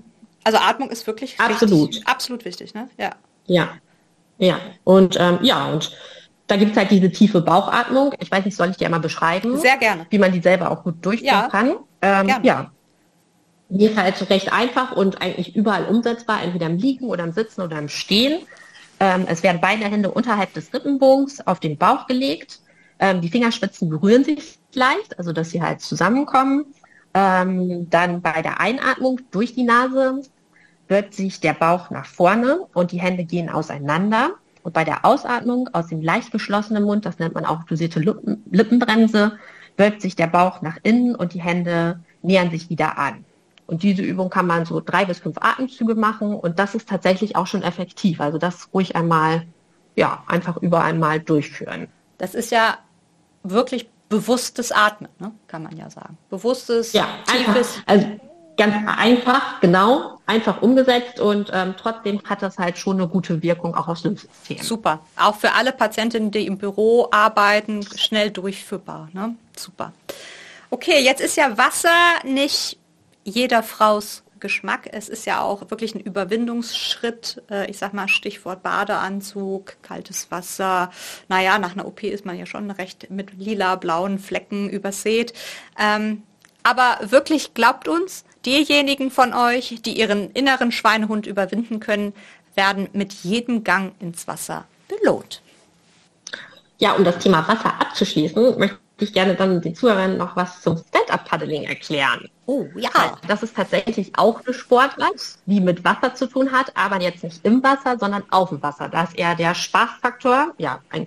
also 0.45 0.59
Atmung 0.59 0.91
ist 0.91 1.07
wirklich 1.07 1.41
absolut, 1.41 1.89
richtig, 1.89 2.07
absolut 2.07 2.45
wichtig, 2.45 2.75
ne? 2.75 2.89
Ja. 2.99 3.11
Ja, 3.47 3.71
ja. 4.39 4.59
Und 4.85 5.17
ähm, 5.19 5.39
ja, 5.43 5.67
und 5.67 5.97
da 6.47 6.57
gibt 6.57 6.73
es 6.73 6.77
halt 6.77 6.91
diese 6.91 7.11
tiefe 7.11 7.41
Bauchatmung. 7.41 8.13
Ich 8.21 8.31
weiß 8.31 8.45
nicht, 8.45 8.57
soll 8.57 8.71
ich 8.71 8.77
dir 8.77 8.85
einmal 8.85 9.01
beschreiben? 9.01 9.57
Sehr 9.59 9.79
gerne. 9.79 10.07
Wie 10.11 10.19
man 10.19 10.33
die 10.33 10.41
selber 10.41 10.71
auch 10.71 10.83
gut 10.83 11.05
durchführen 11.05 11.35
ja. 11.35 11.49
kann. 11.49 11.77
Ähm, 12.03 12.29
ja. 12.43 12.71
Geht 13.79 13.97
halt 13.97 14.31
recht 14.31 14.53
einfach 14.53 14.93
und 14.93 15.23
eigentlich 15.23 15.57
überall 15.57 15.87
umsetzbar, 15.87 16.43
entweder 16.43 16.67
im 16.67 16.77
Liegen 16.77 17.07
oder 17.07 17.25
im 17.25 17.33
Sitzen 17.33 17.63
oder 17.63 17.79
im 17.79 17.89
Stehen. 17.89 18.43
Ähm, 19.01 19.25
es 19.29 19.43
werden 19.43 19.61
beide 19.61 19.85
Hände 19.85 20.11
unterhalb 20.11 20.53
des 20.55 20.73
Rippenbogens 20.73 21.47
auf 21.47 21.61
den 21.61 21.79
Bauch 21.79 22.07
gelegt. 22.07 22.61
Ähm, 22.99 23.21
die 23.21 23.31
Fingerspitzen 23.31 23.89
berühren 23.89 24.25
sich 24.25 24.59
leicht, 24.75 25.19
also 25.19 25.33
dass 25.33 25.51
sie 25.51 25.63
halt 25.63 25.81
zusammenkommen. 25.81 26.67
Ähm, 27.15 27.91
dann 27.91 28.23
bei 28.23 28.43
der 28.43 28.61
Einatmung 28.61 29.21
durch 29.31 29.55
die 29.55 29.65
Nase 29.65 30.23
wird 30.89 31.15
sich 31.15 31.41
der 31.41 31.55
Bauch 31.55 31.91
nach 31.91 32.07
vorne 32.07 32.61
und 32.75 32.93
die 32.93 33.01
Hände 33.01 33.25
gehen 33.25 33.49
auseinander. 33.49 34.33
Und 34.63 34.75
bei 34.75 34.85
der 34.85 35.05
Ausatmung 35.05 35.69
aus 35.73 35.89
dem 35.89 36.01
leicht 36.01 36.31
geschlossenen 36.31 36.85
Mund, 36.85 37.05
das 37.05 37.19
nennt 37.19 37.35
man 37.35 37.45
auch 37.45 37.65
dosierte 37.65 37.99
Lippen, 37.99 38.45
Lippenbremse, 38.51 39.39
wölbt 39.77 40.01
sich 40.01 40.15
der 40.15 40.29
Bauch 40.29 40.63
nach 40.63 40.79
innen 40.83 41.15
und 41.17 41.35
die 41.35 41.43
Hände 41.43 42.01
nähern 42.23 42.51
sich 42.51 42.71
wieder 42.71 42.99
an. 42.99 43.25
Und 43.67 43.83
diese 43.83 44.03
Übung 44.03 44.29
kann 44.29 44.47
man 44.47 44.65
so 44.65 44.81
drei 44.81 45.05
bis 45.05 45.21
fünf 45.21 45.39
Atemzüge 45.41 45.95
machen 45.95 46.35
und 46.35 46.59
das 46.59 46.75
ist 46.75 46.89
tatsächlich 46.89 47.37
auch 47.37 47.47
schon 47.47 47.63
effektiv. 47.63 48.21
Also 48.21 48.39
das 48.39 48.69
ruhig 48.75 48.97
einmal, 48.97 49.47
ja, 49.97 50.25
einfach 50.27 50.57
überall 50.59 50.95
mal 50.95 51.21
durchführen. 51.21 51.89
Das 52.19 52.35
ist 52.35 52.51
ja 52.51 52.79
wirklich 53.43 53.89
bewusstes 54.09 54.73
Atmen, 54.73 55.09
ne? 55.19 55.33
kann 55.47 55.63
man 55.63 55.77
ja 55.77 55.89
sagen. 55.89 56.19
Bewusstes, 56.29 56.93
ja, 56.93 57.07
tiefes. 57.27 57.79
Einfach, 57.79 57.83
also 57.87 58.21
ganz 58.57 58.75
einfach, 58.99 59.61
genau, 59.61 60.19
einfach 60.27 60.61
umgesetzt 60.61 61.21
und 61.21 61.51
ähm, 61.53 61.75
trotzdem 61.81 62.21
hat 62.25 62.43
das 62.43 62.59
halt 62.59 62.79
schon 62.79 62.99
eine 62.99 63.09
gute 63.09 63.43
Wirkung 63.43 63.75
auch 63.75 63.89
aufs 63.89 64.05
Lymphsystem. 64.05 64.59
Super. 64.59 65.01
Auch 65.17 65.37
für 65.37 65.53
alle 65.53 65.73
Patientinnen, 65.73 66.31
die 66.31 66.47
im 66.47 66.59
Büro 66.59 67.09
arbeiten, 67.11 67.83
schnell 67.97 68.31
durchführbar. 68.31 69.09
Ne? 69.13 69.35
Super. 69.57 69.93
Okay, 70.71 71.03
jetzt 71.03 71.21
ist 71.21 71.37
ja 71.37 71.57
Wasser 71.57 71.91
nicht 72.25 72.79
jeder 73.25 73.63
Fraus 73.63 74.23
Geschmack. 74.43 74.89
Es 74.93 75.09
ist 75.09 75.25
ja 75.25 75.41
auch 75.41 75.71
wirklich 75.71 75.95
ein 75.95 76.01
Überwindungsschritt. 76.01 77.43
Äh, 77.51 77.71
ich 77.71 77.79
sag 77.79 77.95
mal 77.95 78.09
Stichwort 78.09 78.63
Badeanzug, 78.63 79.77
kaltes 79.83 80.31
Wasser. 80.31 80.91
Naja, 81.29 81.59
nach 81.59 81.73
einer 81.73 81.87
OP 81.87 82.03
ist 82.03 82.27
man 82.27 82.39
ja 82.39 82.45
schon 82.45 82.71
recht 82.71 83.09
mit 83.09 83.33
lila, 83.39 83.77
blauen 83.77 84.19
Flecken 84.19 84.69
übersät. 84.69 85.33
Ähm, 85.79 86.25
aber 86.65 86.99
wirklich 87.03 87.55
glaubt 87.55 87.89
uns, 87.89 88.25
diejenigen 88.45 89.11
von 89.11 89.33
euch, 89.33 89.81
die 89.83 89.99
ihren 89.99 90.31
inneren 90.33 90.73
Schweinehund 90.73 91.27
überwinden 91.27 91.81
können, 91.81 92.13
werden 92.55 92.89
mit 92.93 93.13
jedem 93.13 93.65
Gang 93.65 93.95
ins 94.01 94.27
Wasser 94.29 94.67
belohnt. 94.89 95.41
Ja, 96.79 96.93
um 96.95 97.05
das 97.05 97.19
Thema 97.19 97.47
Wasser 97.47 97.81
abzuschließen, 97.81 98.59
möchte 98.59 98.79
ich 99.05 99.13
gerne 99.13 99.35
dann 99.35 99.61
den 99.61 99.75
Zuhörern 99.75 100.17
noch 100.17 100.37
was 100.37 100.63
zum 100.63 100.77
Stand-Up-Paddling 100.77 101.65
erklären. 101.65 102.29
Oh, 102.47 102.67
ja. 102.77 103.19
Das 103.27 103.43
ist 103.43 103.57
tatsächlich 103.57 104.13
auch 104.17 104.41
eine 104.45 104.55
Sportart, 104.55 105.39
die 105.47 105.61
mit 105.61 105.85
Wasser 105.85 106.15
zu 106.15 106.27
tun 106.27 106.53
hat, 106.53 106.77
aber 106.77 107.01
jetzt 107.01 107.23
nicht 107.23 107.45
im 107.45 107.63
Wasser, 107.63 107.99
sondern 107.99 108.25
auf 108.31 108.49
dem 108.49 108.63
Wasser. 108.63 108.89
Da 108.89 109.05
ist 109.05 109.17
eher 109.17 109.35
der 109.35 109.55
Spaßfaktor, 109.55 110.55
ja, 110.59 110.81
ein 110.91 111.07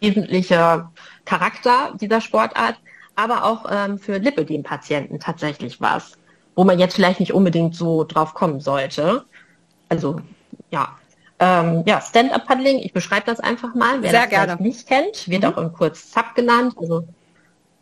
wesentlicher 0.00 0.92
Charakter 1.24 1.92
dieser 2.00 2.20
Sportart, 2.20 2.76
aber 3.16 3.44
auch 3.44 3.66
ähm, 3.70 3.98
für 3.98 4.18
Lipödem-Patienten 4.18 5.20
tatsächlich 5.20 5.80
was, 5.80 6.12
wo 6.54 6.64
man 6.64 6.78
jetzt 6.78 6.94
vielleicht 6.94 7.20
nicht 7.20 7.32
unbedingt 7.32 7.74
so 7.74 8.04
drauf 8.04 8.34
kommen 8.34 8.60
sollte. 8.60 9.24
Also, 9.88 10.20
ja, 10.70 10.96
ähm, 11.38 11.82
ja, 11.86 12.00
Stand-Up-Paddling, 12.00 12.78
ich 12.78 12.92
beschreibe 12.92 13.26
das 13.26 13.40
einfach 13.40 13.74
mal. 13.74 14.02
Wer 14.02 14.10
Sehr 14.10 14.20
das 14.22 14.30
gerne. 14.30 14.62
nicht 14.62 14.86
kennt, 14.86 15.28
wird 15.28 15.42
mhm. 15.42 15.48
auch 15.48 15.58
im 15.58 15.72
Kurz 15.72 16.12
SAP 16.12 16.34
genannt. 16.34 16.74
Also, 16.78 17.06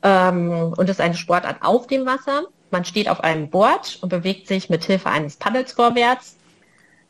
ähm, 0.03 0.75
und 0.77 0.89
ist 0.89 1.01
eine 1.01 1.15
Sportart 1.15 1.63
auf 1.63 1.87
dem 1.87 2.07
Wasser. 2.07 2.45
Man 2.71 2.85
steht 2.85 3.09
auf 3.09 3.21
einem 3.21 3.51
Board 3.51 3.99
und 4.01 4.09
bewegt 4.09 4.49
sich 4.49 4.71
mit 4.71 4.85
Hilfe 4.85 5.11
eines 5.11 5.37
Paddels 5.37 5.73
vorwärts. 5.73 6.37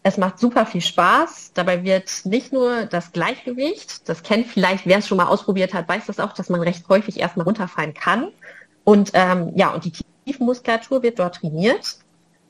Es 0.03 0.19
macht 0.19 0.41
super 0.41 0.67
viel 0.67 0.81
Spaß. 0.81 1.53
Dabei 1.55 1.85
wird 1.85 2.11
nicht 2.25 2.53
nur 2.53 2.87
das 2.87 3.13
Gleichgewicht, 3.13 4.09
das 4.09 4.25
kennt 4.25 4.49
vielleicht, 4.49 4.85
wer 4.85 4.99
es 4.99 5.07
schon 5.07 5.19
mal 5.19 5.29
ausprobiert 5.29 5.73
hat, 5.73 5.89
weiß 5.89 6.07
das 6.07 6.19
auch, 6.19 6.33
dass 6.33 6.49
man 6.49 6.61
recht 6.61 6.89
häufig 6.89 7.21
erstmal 7.21 7.47
runterfallen 7.47 7.95
kann. 7.95 8.33
Und 8.83 9.13
ähm, 9.15 9.53
ja, 9.55 9.73
und 9.73 9.85
die 9.85 9.93
Tiefenmuskulatur 10.27 11.05
wird 11.05 11.21
dort 11.21 11.37
trainiert 11.37 11.99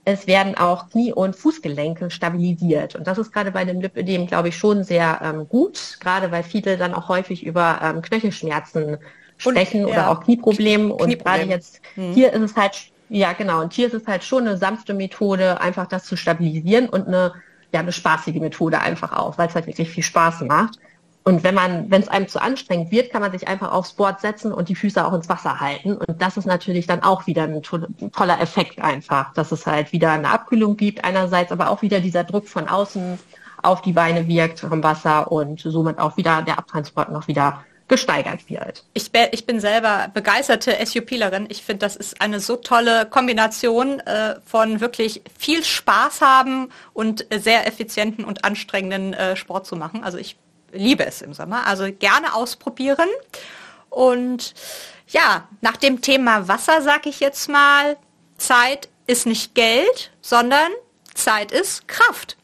es 0.04 0.26
werden 0.26 0.56
auch 0.56 0.90
Knie- 0.90 1.12
und 1.12 1.36
Fußgelenke 1.36 2.10
stabilisiert. 2.10 2.96
Und 2.96 3.06
das 3.06 3.18
ist 3.18 3.32
gerade 3.32 3.52
bei 3.52 3.64
dem 3.64 3.80
Lipödem, 3.80 4.26
glaube 4.26 4.48
ich, 4.48 4.56
schon 4.56 4.82
sehr 4.82 5.20
ähm, 5.22 5.48
gut, 5.48 5.98
gerade 6.00 6.32
weil 6.32 6.42
viele 6.42 6.76
dann 6.76 6.94
auch 6.94 7.08
häufig 7.08 7.44
über 7.46 7.78
ähm, 7.82 8.02
Knöchelschmerzen 8.02 8.98
sprechen 9.38 9.84
und, 9.84 9.92
ja, 9.92 9.94
oder 9.94 10.10
auch 10.10 10.24
Knieprobleme. 10.24 10.84
Knieproblem. 10.84 11.10
Und 11.10 11.24
gerade 11.24 11.44
jetzt, 11.44 11.80
mhm. 11.94 12.12
hier 12.14 12.32
ist 12.32 12.42
es 12.42 12.56
halt, 12.56 12.90
ja 13.08 13.32
genau, 13.32 13.60
und 13.60 13.72
hier 13.72 13.86
ist 13.86 13.94
es 13.94 14.06
halt 14.06 14.24
schon 14.24 14.46
eine 14.46 14.56
sanfte 14.56 14.92
Methode, 14.94 15.60
einfach 15.60 15.86
das 15.86 16.04
zu 16.04 16.16
stabilisieren 16.16 16.88
und 16.88 17.06
eine, 17.06 17.34
ja, 17.72 17.80
eine 17.80 17.92
spaßige 17.92 18.40
Methode 18.40 18.80
einfach 18.80 19.12
auch, 19.12 19.38
weil 19.38 19.48
es 19.48 19.54
halt 19.54 19.66
wirklich 19.66 19.90
viel 19.90 20.02
Spaß 20.02 20.42
macht. 20.42 20.78
Und 21.24 21.44
wenn 21.44 21.54
man, 21.54 21.90
wenn 21.90 22.02
es 22.02 22.08
einem 22.08 22.26
zu 22.26 22.42
anstrengend 22.42 22.90
wird, 22.90 23.10
kann 23.10 23.22
man 23.22 23.30
sich 23.30 23.46
einfach 23.46 23.72
aufs 23.72 23.92
Board 23.92 24.20
setzen 24.20 24.52
und 24.52 24.68
die 24.68 24.74
Füße 24.74 25.04
auch 25.06 25.12
ins 25.12 25.28
Wasser 25.28 25.60
halten. 25.60 25.96
Und 25.96 26.20
das 26.20 26.36
ist 26.36 26.46
natürlich 26.46 26.86
dann 26.86 27.02
auch 27.02 27.26
wieder 27.26 27.44
ein, 27.44 27.62
toller 27.62 28.40
Effekt 28.40 28.80
einfach, 28.80 29.32
dass 29.34 29.52
es 29.52 29.66
halt 29.66 29.92
wieder 29.92 30.10
eine 30.12 30.30
Abkühlung 30.30 30.76
gibt 30.76 31.04
einerseits, 31.04 31.52
aber 31.52 31.70
auch 31.70 31.82
wieder 31.82 32.00
dieser 32.00 32.24
Druck 32.24 32.48
von 32.48 32.68
außen 32.68 33.18
auf 33.62 33.82
die 33.82 33.92
Beine 33.92 34.26
wirkt 34.26 34.60
vom 34.60 34.82
Wasser 34.82 35.30
und 35.30 35.60
somit 35.60 35.98
auch 35.98 36.16
wieder 36.16 36.42
der 36.42 36.58
Abtransport 36.58 37.12
noch 37.12 37.28
wieder 37.28 37.64
gesteigert 37.86 38.48
wird. 38.48 38.84
Ich, 38.94 39.12
bin, 39.12 39.26
ich 39.32 39.44
bin 39.44 39.60
selber 39.60 40.08
begeisterte 40.12 40.74
SUPlerin. 40.84 41.46
Ich 41.50 41.62
finde, 41.62 41.80
das 41.80 41.94
ist 41.94 42.20
eine 42.20 42.40
so 42.40 42.56
tolle 42.56 43.06
Kombination 43.06 44.00
äh, 44.00 44.36
von 44.46 44.80
wirklich 44.80 45.22
viel 45.38 45.62
Spaß 45.62 46.22
haben 46.22 46.70
und 46.94 47.26
sehr 47.30 47.66
effizienten 47.66 48.24
und 48.24 48.44
anstrengenden 48.44 49.12
äh, 49.12 49.36
Sport 49.36 49.66
zu 49.66 49.76
machen. 49.76 50.04
Also 50.04 50.16
ich 50.16 50.36
liebe 50.72 51.06
es 51.06 51.22
im 51.22 51.34
Sommer. 51.34 51.66
Also 51.66 51.90
gerne 51.92 52.34
ausprobieren. 52.34 53.08
Und 53.90 54.54
ja, 55.08 55.48
nach 55.60 55.76
dem 55.76 56.00
Thema 56.00 56.48
Wasser 56.48 56.82
sage 56.82 57.08
ich 57.08 57.20
jetzt 57.20 57.48
mal, 57.48 57.96
Zeit 58.38 58.88
ist 59.06 59.26
nicht 59.26 59.54
Geld, 59.54 60.10
sondern 60.20 60.70
Zeit 61.14 61.52
ist 61.52 61.86
Kraft. 61.88 62.36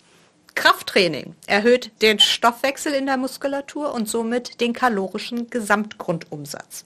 Krafttraining 0.55 1.37
erhöht 1.47 1.93
den 2.03 2.19
Stoffwechsel 2.19 2.93
in 2.93 3.07
der 3.07 3.17
Muskulatur 3.17 3.95
und 3.95 4.09
somit 4.09 4.61
den 4.61 4.73
kalorischen 4.73 5.51
Gesamtgrundumsatz. 5.51 6.85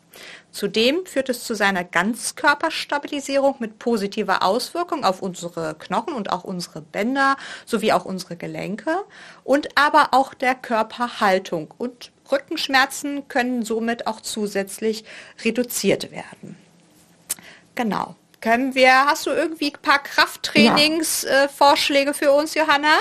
Zudem 0.53 1.07
führt 1.07 1.31
es 1.31 1.45
zu 1.45 1.55
seiner 1.55 1.83
Ganzkörperstabilisierung 1.83 3.57
mit 3.59 3.79
positiver 3.79 4.43
Auswirkung 4.43 5.05
auf 5.05 5.23
unsere 5.23 5.75
Knochen 5.79 6.13
und 6.13 6.31
auch 6.31 6.45
unsere 6.45 6.83
Bänder 6.83 7.37
sowie 7.65 7.93
auch 7.93 8.05
unsere 8.05 8.37
Gelenke 8.37 9.03
und 9.45 9.69
aber 9.77 10.09
auch 10.13 10.35
der 10.35 10.55
Körperhaltung 10.55 11.73
und 11.79 12.13
Rückenschmerzen 12.31 13.29
können 13.29 13.65
somit 13.65 14.07
auch 14.07 14.21
zusätzlich 14.21 15.05
reduziert 15.43 16.11
werden. 16.11 16.57
Genau. 17.75 18.15
Können 18.43 18.75
wir, 18.75 19.07
hast 19.07 19.25
du 19.27 19.31
irgendwie 19.31 19.73
ein 19.73 19.81
paar 19.81 20.03
Krafttrainingsvorschläge 20.03 22.11
ja. 22.11 22.11
äh, 22.11 22.15
für 22.15 22.33
uns, 22.33 22.55
Johanna? 22.55 22.99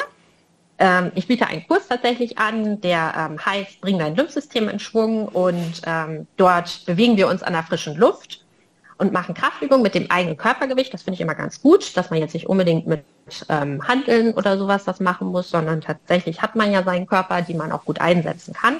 Ähm, 0.81 1.11
ich 1.13 1.27
biete 1.27 1.45
einen 1.45 1.67
Kurs 1.67 1.87
tatsächlich 1.87 2.39
an, 2.39 2.81
der 2.81 3.13
ähm, 3.15 3.45
heißt 3.45 3.81
Bring 3.81 3.99
dein 3.99 4.15
Lymphsystem 4.15 4.67
in 4.67 4.79
Schwung 4.79 5.27
und 5.27 5.79
ähm, 5.85 6.25
dort 6.37 6.87
bewegen 6.87 7.17
wir 7.17 7.27
uns 7.27 7.43
an 7.43 7.53
der 7.53 7.61
frischen 7.61 7.95
Luft 7.95 8.43
und 8.97 9.13
machen 9.13 9.35
Kraftübungen 9.35 9.83
mit 9.83 9.93
dem 9.93 10.09
eigenen 10.09 10.37
Körpergewicht. 10.37 10.91
Das 10.91 11.03
finde 11.03 11.15
ich 11.15 11.21
immer 11.21 11.35
ganz 11.35 11.61
gut, 11.61 11.95
dass 11.95 12.09
man 12.09 12.19
jetzt 12.19 12.33
nicht 12.33 12.47
unbedingt 12.47 12.87
mit 12.87 13.05
ähm, 13.47 13.87
Handeln 13.87 14.33
oder 14.33 14.57
sowas 14.57 14.83
das 14.83 14.99
machen 14.99 15.27
muss, 15.27 15.51
sondern 15.51 15.81
tatsächlich 15.81 16.41
hat 16.41 16.55
man 16.55 16.71
ja 16.71 16.81
seinen 16.81 17.05
Körper, 17.05 17.43
die 17.43 17.53
man 17.53 17.71
auch 17.71 17.85
gut 17.85 18.01
einsetzen 18.01 18.55
kann. 18.55 18.77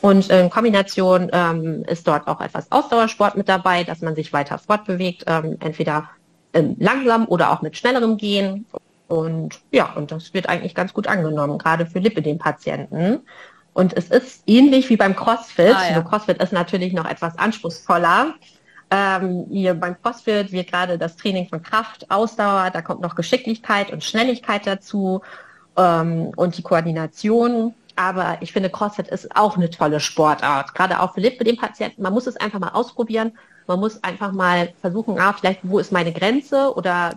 Und 0.00 0.30
in 0.30 0.48
Kombination 0.48 1.28
ähm, 1.34 1.84
ist 1.86 2.08
dort 2.08 2.28
auch 2.28 2.40
etwas 2.40 2.72
Ausdauersport 2.72 3.36
mit 3.36 3.50
dabei, 3.50 3.84
dass 3.84 4.00
man 4.00 4.14
sich 4.14 4.32
weiter 4.32 4.56
fortbewegt, 4.56 5.24
ähm, 5.26 5.58
entweder 5.60 6.08
langsam 6.54 7.26
oder 7.28 7.50
auch 7.50 7.62
mit 7.62 7.76
schnellerem 7.76 8.16
Gehen 8.16 8.66
und 9.12 9.60
ja, 9.70 9.92
und 9.92 10.10
das 10.10 10.32
wird 10.32 10.48
eigentlich 10.48 10.74
ganz 10.74 10.94
gut 10.94 11.06
angenommen, 11.06 11.58
gerade 11.58 11.84
für 11.84 11.98
Lipidem-Patienten. 11.98 13.20
Und 13.74 13.94
es 13.94 14.08
ist 14.08 14.42
ähnlich 14.46 14.88
wie 14.88 14.96
beim 14.96 15.14
CrossFit. 15.14 15.74
Ah, 15.76 15.82
ja. 15.82 15.96
Also 15.96 16.08
CrossFit 16.08 16.42
ist 16.42 16.54
natürlich 16.54 16.94
noch 16.94 17.04
etwas 17.04 17.38
anspruchsvoller. 17.38 18.32
Ähm, 18.90 19.44
hier 19.50 19.74
beim 19.74 20.00
CrossFit 20.00 20.50
wird 20.50 20.68
gerade 20.68 20.96
das 20.96 21.16
Training 21.16 21.46
von 21.46 21.62
Kraft, 21.62 22.10
Ausdauer, 22.10 22.70
da 22.70 22.80
kommt 22.80 23.02
noch 23.02 23.14
Geschicklichkeit 23.14 23.92
und 23.92 24.02
Schnelligkeit 24.02 24.66
dazu 24.66 25.20
ähm, 25.76 26.32
und 26.36 26.56
die 26.56 26.62
Koordination. 26.62 27.74
Aber 27.96 28.38
ich 28.40 28.50
finde, 28.50 28.70
CrossFit 28.70 29.08
ist 29.08 29.36
auch 29.36 29.58
eine 29.58 29.68
tolle 29.68 30.00
Sportart, 30.00 30.74
gerade 30.74 31.00
auch 31.00 31.12
für 31.12 31.20
Lipidem-Patienten. 31.20 32.00
Man 32.00 32.14
muss 32.14 32.26
es 32.26 32.38
einfach 32.38 32.60
mal 32.60 32.70
ausprobieren. 32.70 33.32
Man 33.66 33.78
muss 33.78 34.02
einfach 34.02 34.32
mal 34.32 34.72
versuchen, 34.80 35.20
ah, 35.20 35.34
vielleicht, 35.34 35.60
wo 35.64 35.78
ist 35.78 35.92
meine 35.92 36.14
Grenze 36.14 36.74
oder 36.74 37.12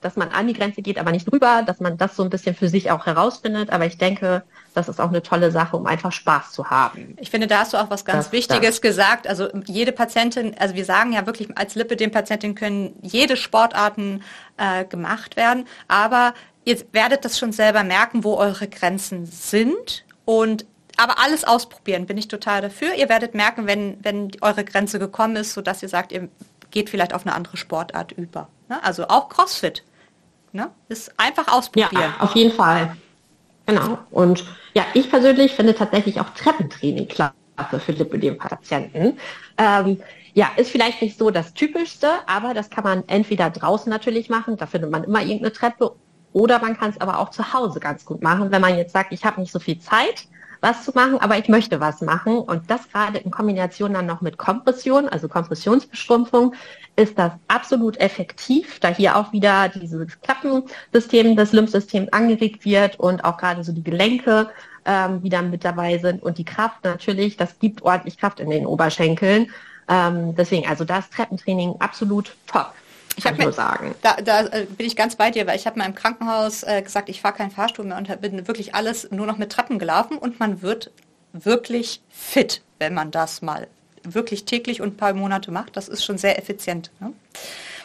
dass 0.00 0.16
man 0.16 0.30
an 0.30 0.46
die 0.46 0.54
Grenze 0.54 0.82
geht, 0.82 0.98
aber 0.98 1.12
nicht 1.12 1.30
drüber, 1.30 1.62
dass 1.64 1.80
man 1.80 1.98
das 1.98 2.16
so 2.16 2.22
ein 2.22 2.30
bisschen 2.30 2.54
für 2.54 2.68
sich 2.68 2.90
auch 2.90 3.06
herausfindet. 3.06 3.70
Aber 3.70 3.86
ich 3.86 3.98
denke, 3.98 4.42
das 4.74 4.88
ist 4.88 5.00
auch 5.00 5.08
eine 5.08 5.22
tolle 5.22 5.50
Sache, 5.50 5.76
um 5.76 5.86
einfach 5.86 6.12
Spaß 6.12 6.52
zu 6.52 6.70
haben. 6.70 7.16
Ich 7.20 7.30
finde, 7.30 7.46
da 7.46 7.60
hast 7.60 7.72
du 7.72 7.76
auch 7.76 7.90
was 7.90 8.04
ganz 8.04 8.26
das, 8.26 8.32
Wichtiges 8.32 8.76
das. 8.76 8.80
gesagt. 8.80 9.26
Also 9.26 9.48
jede 9.66 9.92
Patientin, 9.92 10.54
also 10.58 10.74
wir 10.74 10.84
sagen 10.84 11.12
ja 11.12 11.26
wirklich 11.26 11.56
als 11.56 11.74
Lippe 11.74 11.96
den 11.96 12.10
Patientinnen 12.10 12.54
können 12.54 12.94
jede 13.02 13.36
Sportarten 13.36 14.22
äh, 14.56 14.84
gemacht 14.84 15.36
werden, 15.36 15.66
aber 15.88 16.34
ihr 16.64 16.78
werdet 16.92 17.24
das 17.24 17.38
schon 17.38 17.52
selber 17.52 17.82
merken, 17.82 18.24
wo 18.24 18.36
eure 18.36 18.68
Grenzen 18.68 19.26
sind 19.26 20.04
und 20.24 20.66
aber 20.96 21.18
alles 21.18 21.44
ausprobieren, 21.44 22.04
bin 22.04 22.18
ich 22.18 22.28
total 22.28 22.60
dafür. 22.60 22.94
Ihr 22.94 23.08
werdet 23.08 23.34
merken, 23.34 23.66
wenn, 23.66 23.96
wenn 24.02 24.30
eure 24.42 24.64
Grenze 24.64 24.98
gekommen 24.98 25.36
ist, 25.36 25.54
sodass 25.54 25.82
ihr 25.82 25.88
sagt, 25.88 26.12
ihr 26.12 26.28
geht 26.70 26.90
vielleicht 26.90 27.14
auf 27.14 27.26
eine 27.26 27.34
andere 27.34 27.56
Sportart 27.56 28.12
über. 28.12 28.48
Ne? 28.68 28.82
Also 28.84 29.08
auch 29.08 29.30
CrossFit. 29.30 29.82
Ne? 30.52 30.70
Ist 30.88 31.12
einfach 31.16 31.52
ausprobieren. 31.52 31.90
Ja, 31.92 32.14
auf 32.18 32.34
jeden 32.34 32.52
Fall. 32.52 32.96
Genau. 33.66 33.98
Und 34.10 34.44
ja, 34.74 34.84
ich 34.94 35.10
persönlich 35.10 35.52
finde 35.52 35.74
tatsächlich 35.74 36.20
auch 36.20 36.30
Treppentraining 36.30 37.08
klasse 37.08 37.34
für 37.78 37.92
Lipödem-Patienten. 37.92 39.18
Ähm, 39.58 40.00
ja, 40.34 40.50
ist 40.56 40.70
vielleicht 40.70 41.02
nicht 41.02 41.18
so 41.18 41.30
das 41.30 41.54
Typischste, 41.54 42.08
aber 42.26 42.54
das 42.54 42.70
kann 42.70 42.84
man 42.84 43.04
entweder 43.08 43.50
draußen 43.50 43.90
natürlich 43.90 44.28
machen, 44.28 44.56
da 44.56 44.66
findet 44.66 44.90
man 44.90 45.04
immer 45.04 45.20
irgendeine 45.20 45.52
Treppe, 45.52 45.94
oder 46.32 46.60
man 46.60 46.76
kann 46.76 46.90
es 46.90 47.00
aber 47.00 47.18
auch 47.18 47.30
zu 47.30 47.52
Hause 47.52 47.80
ganz 47.80 48.04
gut 48.04 48.22
machen, 48.22 48.52
wenn 48.52 48.60
man 48.60 48.76
jetzt 48.76 48.92
sagt, 48.92 49.12
ich 49.12 49.24
habe 49.24 49.40
nicht 49.40 49.52
so 49.52 49.58
viel 49.58 49.78
Zeit, 49.80 50.26
was 50.60 50.84
zu 50.84 50.92
machen, 50.94 51.18
aber 51.20 51.38
ich 51.38 51.48
möchte 51.48 51.80
was 51.80 52.00
machen. 52.00 52.38
Und 52.38 52.70
das 52.70 52.88
gerade 52.90 53.18
in 53.18 53.30
Kombination 53.30 53.94
dann 53.94 54.06
noch 54.06 54.20
mit 54.20 54.36
Kompression, 54.36 55.08
also 55.08 55.28
Kompressionsbeschrumpfung, 55.28 56.54
ist 56.96 57.18
das 57.18 57.32
absolut 57.48 57.96
effektiv, 57.98 58.78
da 58.80 58.88
hier 58.88 59.16
auch 59.16 59.32
wieder 59.32 59.68
dieses 59.68 60.20
Klappensystem 60.20 61.36
des 61.36 61.52
Lymphsystems 61.52 62.12
angeregt 62.12 62.64
wird 62.64 62.98
und 63.00 63.24
auch 63.24 63.38
gerade 63.38 63.64
so 63.64 63.72
die 63.72 63.84
Gelenke 63.84 64.50
ähm, 64.84 65.22
wieder 65.22 65.42
mit 65.42 65.64
dabei 65.64 65.98
sind 65.98 66.22
und 66.22 66.38
die 66.38 66.44
Kraft 66.44 66.84
natürlich, 66.84 67.36
das 67.36 67.58
gibt 67.58 67.82
ordentlich 67.82 68.18
Kraft 68.18 68.40
in 68.40 68.50
den 68.50 68.66
Oberschenkeln. 68.66 69.50
Ähm, 69.88 70.34
deswegen, 70.36 70.68
also 70.68 70.84
das 70.84 71.10
Treppentraining 71.10 71.76
absolut 71.80 72.36
top. 72.46 72.72
Ich 73.20 73.26
habe 73.26 73.42
nur 73.42 73.52
sagen. 73.52 73.94
Da, 74.00 74.16
da 74.16 74.46
äh, 74.46 74.64
bin 74.64 74.86
ich 74.86 74.96
ganz 74.96 75.14
bei 75.14 75.30
dir, 75.30 75.46
weil 75.46 75.56
ich 75.56 75.66
habe 75.66 75.78
mal 75.78 75.84
im 75.84 75.94
Krankenhaus 75.94 76.62
äh, 76.62 76.80
gesagt, 76.80 77.10
ich 77.10 77.20
fahre 77.20 77.34
keinen 77.34 77.50
Fahrstuhl 77.50 77.84
mehr 77.84 77.98
und 77.98 78.20
bin 78.22 78.48
wirklich 78.48 78.74
alles 78.74 79.10
nur 79.10 79.26
noch 79.26 79.36
mit 79.36 79.52
Treppen 79.52 79.78
gelaufen 79.78 80.16
und 80.16 80.40
man 80.40 80.62
wird 80.62 80.90
wirklich 81.32 82.00
fit, 82.08 82.62
wenn 82.78 82.94
man 82.94 83.10
das 83.10 83.42
mal 83.42 83.68
wirklich 84.02 84.46
täglich 84.46 84.80
und 84.80 84.94
ein 84.94 84.96
paar 84.96 85.12
Monate 85.12 85.50
macht. 85.50 85.76
Das 85.76 85.88
ist 85.88 86.02
schon 86.02 86.16
sehr 86.16 86.38
effizient. 86.38 86.90
Ne? 87.00 87.12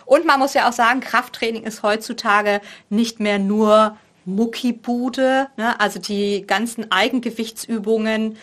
Und 0.05 0.25
man 0.25 0.39
muss 0.39 0.53
ja 0.53 0.69
auch 0.69 0.73
sagen, 0.73 1.01
Krafttraining 1.01 1.63
ist 1.63 1.83
heutzutage 1.83 2.61
nicht 2.89 3.19
mehr 3.19 3.37
nur 3.37 3.97
Muckibude, 4.23 5.47
ne? 5.57 5.79
also 5.79 5.99
die 5.99 6.47
ganzen 6.47 6.91
Eigengewichtsübungen 6.91 8.37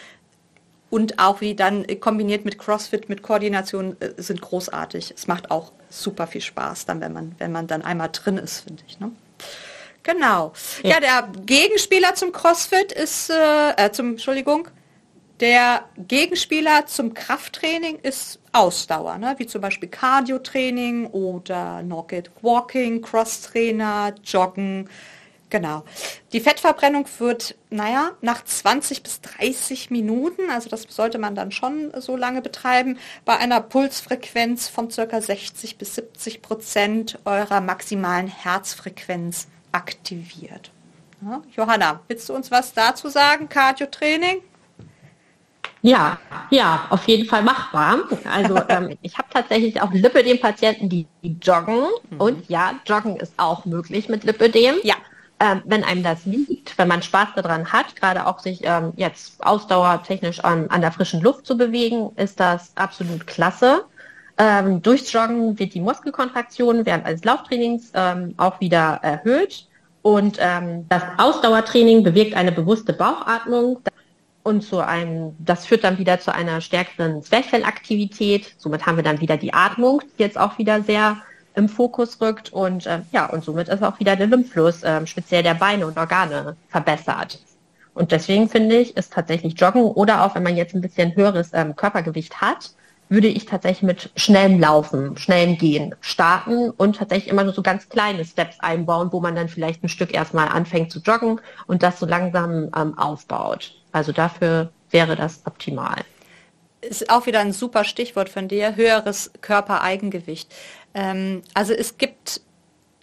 und 0.92 1.18
auch 1.18 1.40
wie 1.40 1.54
dann 1.54 1.87
kombiniert 2.00 2.44
mit 2.44 2.58
CrossFit, 2.58 3.08
mit 3.08 3.22
Koordination 3.22 3.96
äh, 4.00 4.11
sind 4.18 4.42
großartig. 4.42 5.14
Es 5.16 5.26
macht 5.26 5.50
auch 5.50 5.72
super 5.88 6.26
viel 6.26 6.42
Spaß 6.42 6.84
dann, 6.84 7.00
wenn 7.00 7.14
man, 7.14 7.34
wenn 7.38 7.50
man 7.50 7.66
dann 7.66 7.80
einmal 7.80 8.11
drin 8.12 8.37
ist, 8.37 8.61
finde 8.61 8.82
ich. 8.87 9.00
Ne? 9.00 9.11
Genau. 10.02 10.52
Ja. 10.82 10.90
ja. 10.90 11.00
der 11.00 11.28
Gegenspieler 11.46 12.14
zum 12.14 12.32
CrossFit 12.32 12.92
ist, 12.92 13.30
äh, 13.30 13.70
äh, 13.78 13.90
zum, 13.92 14.11
Entschuldigung, 14.11 14.68
der 15.40 15.87
Gegenspieler 15.96 16.84
zum 16.84 17.14
Krafttraining 17.14 18.00
ist 18.02 18.38
Ausdauer, 18.52 19.16
ne? 19.16 19.34
wie 19.38 19.46
zum 19.46 19.62
Beispiel 19.62 19.88
Cardio-Training 19.88 21.06
oder 21.06 21.82
Nordic 21.82 22.30
Walking, 22.42 23.00
Cross-Trainer, 23.00 24.14
Joggen, 24.22 24.90
Genau. 25.52 25.85
Die 26.32 26.40
Fettverbrennung 26.40 27.06
wird, 27.18 27.56
naja, 27.68 28.12
nach 28.23 28.42
20 28.42 29.02
bis 29.02 29.21
30 29.21 29.90
Minuten, 29.90 30.49
also 30.50 30.71
das 30.71 30.87
sollte 30.88 31.18
man 31.18 31.35
dann 31.35 31.52
schon 31.52 31.92
so 32.00 32.16
lange 32.16 32.40
betreiben, 32.40 32.99
bei 33.26 33.37
einer 33.37 33.61
Pulsfrequenz 33.61 34.68
von 34.68 34.90
circa 34.90 35.21
60 35.21 35.76
bis 35.76 35.97
70 35.97 36.40
Prozent 36.40 37.18
eurer 37.26 37.61
maximalen 37.61 38.28
Herzfrequenz 38.28 39.47
aktiviert. 39.73 40.71
Ja, 41.21 41.42
Johanna, 41.54 42.00
willst 42.09 42.30
du 42.30 42.32
uns 42.32 42.50
was 42.50 42.73
dazu 42.73 43.11
sagen, 43.11 43.50
Cardio-Training? 43.50 44.38
Ja, 45.82 46.18
ja, 46.49 46.87
auf 46.88 47.06
jeden 47.09 47.28
Fall 47.28 47.42
machbar. 47.42 47.99
Also 48.25 48.59
ähm, 48.70 48.96
ich 49.03 49.18
habe 49.18 49.29
tatsächlich 49.31 49.83
auch 49.83 49.92
Lipödem-Patienten, 49.92 50.88
die, 50.88 51.07
die 51.22 51.37
joggen. 51.42 51.88
Mhm. 52.09 52.20
Und 52.20 52.48
ja, 52.48 52.81
joggen 52.87 53.16
ist 53.16 53.35
auch 53.37 53.66
möglich 53.66 54.09
mit 54.09 54.24
Lipödem. 54.24 54.76
Ja 54.83 54.94
ähm, 55.42 55.61
wenn 55.64 55.83
einem 55.83 56.05
das 56.05 56.24
liegt, 56.24 56.78
wenn 56.78 56.87
man 56.87 57.02
Spaß 57.02 57.31
daran 57.35 57.72
hat, 57.72 57.96
gerade 57.96 58.26
auch 58.26 58.38
sich 58.38 58.61
ähm, 58.62 58.92
jetzt 58.94 59.44
ausdauertechnisch 59.44 60.38
an, 60.38 60.68
an 60.70 60.81
der 60.81 60.92
frischen 60.92 61.20
Luft 61.20 61.46
zu 61.46 61.57
bewegen, 61.57 62.12
ist 62.14 62.38
das 62.38 62.70
absolut 62.76 63.26
klasse. 63.26 63.85
Ähm, 64.38 64.83
durchs 64.83 65.12
Joggen 65.12 65.59
wird 65.59 65.74
die 65.74 65.81
Muskelkontraktion 65.81 66.87
während 66.87 67.07
eines 67.07 67.24
Lauftrainings 67.24 67.90
ähm, 67.92 68.35
auch 68.37 68.61
wieder 68.61 69.00
erhöht 69.02 69.66
und 70.02 70.38
ähm, 70.40 70.87
das 70.88 71.02
Ausdauertraining 71.18 72.05
bewirkt 72.05 72.35
eine 72.35 72.52
bewusste 72.52 72.92
Bauchatmung 72.92 73.81
und 74.44 74.62
zu 74.62 74.78
einem, 74.78 75.35
das 75.40 75.66
führt 75.66 75.83
dann 75.83 75.98
wieder 75.98 76.20
zu 76.20 76.33
einer 76.33 76.61
stärkeren 76.61 77.20
Zwerchfellaktivität. 77.20 78.55
Somit 78.59 78.87
haben 78.87 78.96
wir 78.96 79.05
dann 79.05 79.20
wieder 79.20 79.37
die 79.37 79.55
Atmung, 79.55 80.02
die 80.16 80.22
jetzt 80.22 80.38
auch 80.38 80.59
wieder 80.59 80.83
sehr 80.83 81.16
im 81.54 81.68
Fokus 81.68 82.20
rückt 82.20 82.52
und 82.52 82.86
äh, 82.86 83.00
ja, 83.12 83.26
und 83.26 83.44
somit 83.44 83.68
ist 83.68 83.82
auch 83.82 83.98
wieder 84.00 84.16
der 84.16 84.26
Lymphfluss, 84.26 84.82
äh, 84.82 85.06
speziell 85.06 85.42
der 85.42 85.54
Beine 85.54 85.86
und 85.86 85.98
Organe, 85.98 86.56
verbessert. 86.68 87.38
Und 87.94 88.10
deswegen 88.10 88.48
finde 88.48 88.78
ich, 88.78 88.96
ist 88.96 89.12
tatsächlich 89.12 89.58
Joggen 89.60 89.82
oder 89.82 90.24
auch 90.24 90.34
wenn 90.34 90.42
man 90.42 90.56
jetzt 90.56 90.74
ein 90.74 90.80
bisschen 90.80 91.14
höheres 91.14 91.50
ähm, 91.52 91.76
Körpergewicht 91.76 92.40
hat, 92.40 92.70
würde 93.12 93.28
ich 93.28 93.44
tatsächlich 93.44 93.82
mit 93.82 94.10
schnellem 94.16 94.58
Laufen, 94.58 95.18
schnellem 95.18 95.58
Gehen 95.58 95.94
starten 96.00 96.70
und 96.70 96.96
tatsächlich 96.96 97.30
immer 97.30 97.44
nur 97.44 97.52
so 97.52 97.60
ganz 97.62 97.90
kleine 97.90 98.24
Steps 98.24 98.58
einbauen, 98.60 99.12
wo 99.12 99.20
man 99.20 99.34
dann 99.34 99.50
vielleicht 99.50 99.84
ein 99.84 99.90
Stück 99.90 100.14
erstmal 100.14 100.48
anfängt 100.48 100.90
zu 100.90 101.00
joggen 101.00 101.38
und 101.66 101.82
das 101.82 102.00
so 102.00 102.06
langsam 102.06 102.70
ähm, 102.74 102.98
aufbaut. 102.98 103.74
Also 103.92 104.12
dafür 104.12 104.70
wäre 104.90 105.14
das 105.14 105.42
optimal. 105.44 105.96
Ist 106.80 107.10
auch 107.10 107.26
wieder 107.26 107.40
ein 107.40 107.52
super 107.52 107.84
Stichwort 107.84 108.30
von 108.30 108.48
dir, 108.48 108.76
höheres 108.76 109.30
Körpereigengewicht. 109.42 110.52
Ähm, 110.94 111.42
also 111.55 111.72
es 111.72 111.98
gibt 111.98 112.40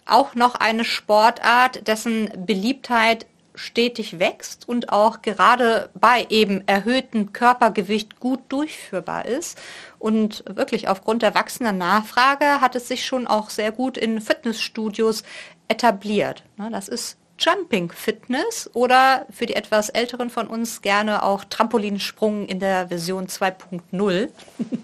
auch 0.06 0.34
noch 0.34 0.54
eine 0.54 0.84
Sportart, 0.84 1.86
dessen 1.86 2.30
Beliebtheit 2.46 3.26
stetig 3.54 4.18
wächst 4.18 4.68
und 4.68 4.90
auch 4.90 5.22
gerade 5.22 5.90
bei 5.94 6.26
eben 6.30 6.66
erhöhtem 6.66 7.32
Körpergewicht 7.32 8.20
gut 8.20 8.40
durchführbar 8.48 9.26
ist. 9.26 9.58
Und 9.98 10.44
wirklich 10.48 10.88
aufgrund 10.88 11.22
der 11.22 11.34
wachsenden 11.34 11.78
Nachfrage 11.78 12.60
hat 12.60 12.74
es 12.74 12.88
sich 12.88 13.04
schon 13.04 13.26
auch 13.26 13.50
sehr 13.50 13.72
gut 13.72 13.98
in 13.98 14.20
Fitnessstudios 14.20 15.24
etabliert. 15.68 16.42
Ne, 16.56 16.70
das 16.70 16.88
ist 16.88 17.18
Jumping 17.40 17.90
Fitness 17.90 18.70
oder 18.74 19.26
für 19.30 19.46
die 19.46 19.56
etwas 19.56 19.88
älteren 19.88 20.28
von 20.28 20.46
uns 20.46 20.82
gerne 20.82 21.22
auch 21.22 21.44
Trampolinsprung 21.44 22.46
in 22.46 22.60
der 22.60 22.88
Version 22.88 23.26
2.0. 23.26 24.28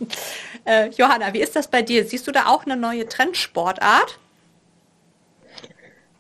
äh, 0.65 0.89
Johanna, 0.91 1.35
wie 1.35 1.41
ist 1.41 1.55
das 1.55 1.69
bei 1.69 1.83
dir? 1.83 2.07
Siehst 2.07 2.27
du 2.27 2.33
da 2.33 2.47
auch 2.47 2.65
eine 2.65 2.77
neue 2.77 3.07
Trendsportart? 3.07 4.19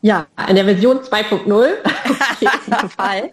Ja, 0.02 0.26
in 0.48 0.56
der 0.56 0.66
Version 0.66 0.98
2.0 0.98 1.82
auf 1.84 2.40
jeden 2.40 2.90
Fall. 2.90 3.32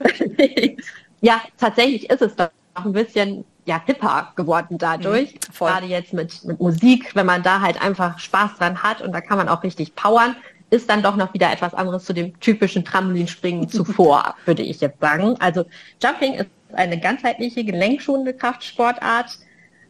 ja, 1.20 1.40
tatsächlich 1.56 2.10
ist 2.10 2.20
es 2.20 2.34
doch 2.34 2.50
ein 2.74 2.92
bisschen 2.92 3.44
ja, 3.64 3.80
hipper 3.86 4.32
geworden 4.34 4.76
dadurch. 4.76 5.34
Mhm, 5.34 5.54
Gerade 5.58 5.86
jetzt 5.86 6.12
mit, 6.12 6.44
mit 6.44 6.58
Musik, 6.60 7.14
wenn 7.14 7.26
man 7.26 7.42
da 7.42 7.60
halt 7.60 7.80
einfach 7.80 8.18
Spaß 8.18 8.56
dran 8.58 8.82
hat 8.82 9.00
und 9.00 9.12
da 9.12 9.20
kann 9.20 9.38
man 9.38 9.48
auch 9.48 9.62
richtig 9.62 9.94
powern 9.94 10.34
ist 10.70 10.88
dann 10.88 11.02
doch 11.02 11.16
noch 11.16 11.34
wieder 11.34 11.52
etwas 11.52 11.74
anderes 11.74 12.04
zu 12.04 12.12
dem 12.12 12.38
typischen 12.40 12.84
Trampolinspringen 12.84 13.68
zuvor, 13.68 14.34
würde 14.46 14.62
ich 14.62 14.80
jetzt 14.80 15.00
sagen. 15.00 15.36
Also 15.40 15.64
Jumping 16.02 16.34
ist 16.34 16.50
eine 16.72 16.98
ganzheitliche, 16.98 17.64
gelenkschonende 17.64 18.34
Kraftsportart, 18.34 19.38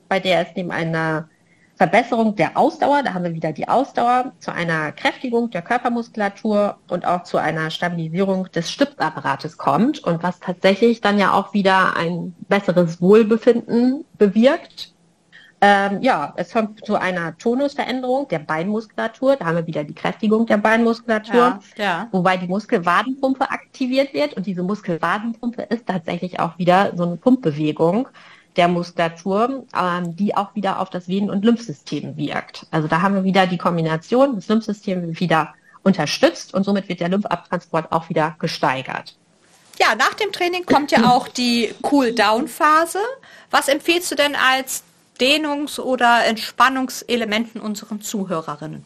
bei 0.08 0.18
der 0.18 0.40
es 0.40 0.48
neben 0.56 0.70
einer 0.70 1.28
Verbesserung 1.80 2.36
der 2.36 2.58
Ausdauer, 2.58 3.02
da 3.02 3.14
haben 3.14 3.24
wir 3.24 3.32
wieder 3.32 3.52
die 3.52 3.66
Ausdauer, 3.66 4.32
zu 4.38 4.52
einer 4.52 4.92
Kräftigung 4.92 5.50
der 5.50 5.62
Körpermuskulatur 5.62 6.76
und 6.88 7.06
auch 7.06 7.22
zu 7.22 7.38
einer 7.38 7.70
Stabilisierung 7.70 8.50
des 8.52 8.70
Stützapparates 8.70 9.56
kommt 9.56 9.98
und 10.04 10.22
was 10.22 10.40
tatsächlich 10.40 11.00
dann 11.00 11.18
ja 11.18 11.32
auch 11.32 11.54
wieder 11.54 11.96
ein 11.96 12.34
besseres 12.48 13.00
Wohlbefinden 13.00 14.04
bewirkt 14.18 14.92
ähm, 15.60 16.00
ja, 16.00 16.32
es 16.36 16.52
kommt 16.52 16.84
zu 16.86 16.96
einer 16.96 17.36
Tonusveränderung 17.36 18.28
der 18.28 18.38
Beinmuskulatur. 18.38 19.36
Da 19.36 19.44
haben 19.44 19.56
wir 19.56 19.66
wieder 19.66 19.84
die 19.84 19.94
Kräftigung 19.94 20.46
der 20.46 20.56
Beinmuskulatur, 20.56 21.60
ja, 21.76 21.84
ja. 21.84 22.08
wobei 22.12 22.38
die 22.38 22.46
Muskelwadenpumpe 22.46 23.50
aktiviert 23.50 24.14
wird. 24.14 24.34
Und 24.34 24.46
diese 24.46 24.62
Muskelwadenpumpe 24.62 25.62
ist 25.62 25.86
tatsächlich 25.86 26.40
auch 26.40 26.56
wieder 26.58 26.92
so 26.96 27.04
eine 27.04 27.16
Pumpbewegung 27.16 28.08
der 28.56 28.68
Muskulatur, 28.68 29.64
ähm, 29.78 30.16
die 30.16 30.34
auch 30.34 30.54
wieder 30.54 30.80
auf 30.80 30.88
das 30.88 31.08
Venen- 31.08 31.30
und 31.30 31.44
Lymphsystem 31.44 32.16
wirkt. 32.16 32.66
Also 32.70 32.88
da 32.88 33.02
haben 33.02 33.14
wir 33.14 33.24
wieder 33.24 33.46
die 33.46 33.58
Kombination, 33.58 34.36
das 34.36 34.48
Lymphsystem 34.48 35.20
wieder 35.20 35.54
unterstützt 35.82 36.54
und 36.54 36.64
somit 36.64 36.88
wird 36.88 37.00
der 37.00 37.10
Lymphabtransport 37.10 37.92
auch 37.92 38.08
wieder 38.08 38.34
gesteigert. 38.38 39.16
Ja, 39.78 39.94
nach 39.94 40.14
dem 40.14 40.30
Training 40.32 40.66
kommt 40.66 40.90
ja 40.90 41.10
auch 41.10 41.28
die 41.28 41.74
Cool-Down-Phase. 41.90 42.98
Was 43.50 43.68
empfiehlst 43.68 44.10
du 44.10 44.14
denn 44.14 44.36
als 44.36 44.84
Dehnungs- 45.20 45.78
oder 45.78 46.24
Entspannungselementen 46.26 47.60
unseren 47.60 48.00
Zuhörerinnen? 48.00 48.84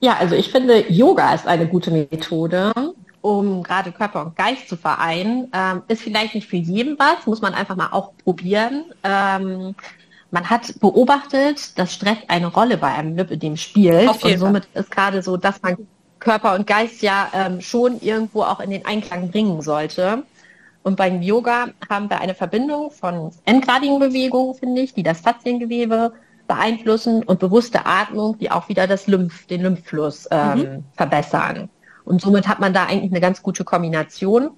Ja, 0.00 0.16
also 0.16 0.34
ich 0.34 0.50
finde, 0.52 0.90
Yoga 0.92 1.34
ist 1.34 1.46
eine 1.46 1.66
gute 1.66 1.90
Methode, 1.90 2.72
um 3.20 3.62
gerade 3.62 3.90
Körper 3.90 4.24
und 4.26 4.36
Geist 4.36 4.68
zu 4.68 4.76
vereinen. 4.76 5.50
Ähm, 5.52 5.82
ist 5.88 6.02
vielleicht 6.02 6.34
nicht 6.34 6.48
für 6.48 6.56
jeden 6.56 6.98
was, 6.98 7.26
muss 7.26 7.40
man 7.40 7.54
einfach 7.54 7.74
mal 7.74 7.88
auch 7.90 8.12
probieren. 8.24 8.84
Ähm, 9.02 9.74
man 10.30 10.50
hat 10.50 10.78
beobachtet, 10.80 11.76
dass 11.78 11.94
Stress 11.94 12.18
eine 12.28 12.46
Rolle 12.46 12.76
bei 12.76 12.88
einem 12.88 13.16
Lipödem 13.16 13.56
spielt. 13.56 14.08
Und 14.08 14.38
somit 14.38 14.66
Fall. 14.66 14.82
ist 14.82 14.90
gerade 14.90 15.22
so, 15.22 15.36
dass 15.36 15.60
man 15.62 15.76
Körper 16.20 16.54
und 16.54 16.66
Geist 16.66 17.02
ja 17.02 17.28
ähm, 17.32 17.60
schon 17.60 18.00
irgendwo 18.00 18.42
auch 18.42 18.60
in 18.60 18.70
den 18.70 18.84
Einklang 18.84 19.30
bringen 19.30 19.62
sollte. 19.62 20.24
Und 20.82 20.96
beim 20.96 21.22
Yoga 21.22 21.68
haben 21.88 22.08
wir 22.08 22.20
eine 22.20 22.34
Verbindung 22.34 22.90
von 22.90 23.30
endgradigen 23.44 23.98
Bewegungen, 23.98 24.54
finde 24.54 24.82
ich, 24.82 24.94
die 24.94 25.02
das 25.02 25.20
Fasziengewebe 25.20 26.12
beeinflussen 26.46 27.22
und 27.22 27.38
bewusste 27.38 27.84
Atmung, 27.86 28.38
die 28.38 28.50
auch 28.50 28.68
wieder 28.68 28.86
das 28.86 29.06
Lymph, 29.06 29.46
den 29.46 29.62
Lymphfluss 29.62 30.28
ähm, 30.30 30.58
mhm. 30.58 30.84
verbessern. 30.94 31.68
Und 32.04 32.22
somit 32.22 32.48
hat 32.48 32.58
man 32.58 32.72
da 32.72 32.86
eigentlich 32.86 33.12
eine 33.12 33.20
ganz 33.20 33.42
gute 33.42 33.64
Kombination. 33.64 34.52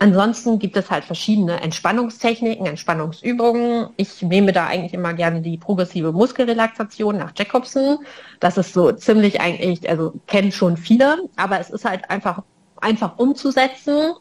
Ansonsten 0.00 0.58
gibt 0.58 0.76
es 0.76 0.90
halt 0.90 1.04
verschiedene 1.04 1.60
Entspannungstechniken, 1.60 2.66
Entspannungsübungen. 2.66 3.90
Ich 3.96 4.22
nehme 4.22 4.52
da 4.52 4.66
eigentlich 4.66 4.94
immer 4.94 5.12
gerne 5.12 5.40
die 5.40 5.58
progressive 5.58 6.10
Muskelrelaxation 6.10 7.18
nach 7.18 7.32
Jacobson. 7.36 7.98
Das 8.40 8.56
ist 8.56 8.72
so 8.72 8.90
ziemlich 8.92 9.40
eigentlich, 9.40 9.88
also 9.88 10.14
kennen 10.26 10.50
schon 10.50 10.76
viele, 10.76 11.28
aber 11.36 11.60
es 11.60 11.70
ist 11.70 11.84
halt 11.84 12.10
einfach 12.10 12.42
einfach 12.80 13.18
umzusetzen, 13.18 14.14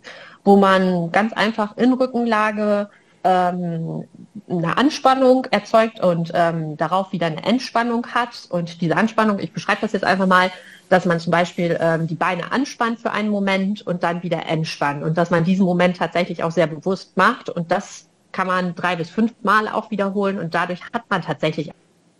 wo 0.44 0.58
man 0.58 1.12
ganz 1.12 1.34
einfach 1.34 1.78
in 1.78 1.94
Rückenlage 1.94 2.90
ähm, 3.24 4.08
eine 4.50 4.78
Anspannung 4.78 5.46
erzeugt 5.52 6.00
und 6.00 6.32
ähm, 6.34 6.78
darauf 6.78 7.12
wieder 7.12 7.28
eine 7.28 7.44
Entspannung 7.44 8.08
hat. 8.08 8.48
Und 8.50 8.82
diese 8.82 8.96
Anspannung, 8.96 9.40
ich 9.40 9.52
beschreibe 9.52 9.82
das 9.82 9.92
jetzt 9.92 10.06
einfach 10.06 10.28
mal, 10.28 10.52
dass 10.90 11.06
man 11.06 11.20
zum 11.20 11.32
Beispiel 11.32 11.78
ähm, 11.80 12.08
die 12.08 12.16
Beine 12.16 12.52
anspannt 12.52 13.00
für 13.00 13.12
einen 13.12 13.30
Moment 13.30 13.86
und 13.86 14.04
dann 14.04 14.24
wieder 14.24 14.46
entspannt 14.48 15.04
und 15.04 15.18
dass 15.18 15.30
man 15.30 15.44
diesen 15.44 15.66
Moment 15.66 15.98
tatsächlich 15.98 16.44
auch 16.44 16.52
sehr 16.52 16.68
bewusst 16.68 17.16
macht 17.16 17.50
und 17.50 17.72
das 17.72 18.08
kann 18.32 18.48
man 18.48 18.76
drei 18.76 18.96
bis 18.96 19.10
fünf 19.10 19.34
Mal 19.44 19.68
auch 19.68 19.92
wiederholen 19.92 20.40
und 20.40 20.54
dadurch 20.54 20.82
hat 20.94 21.04
man 21.10 21.22
tatsächlich 21.22 21.72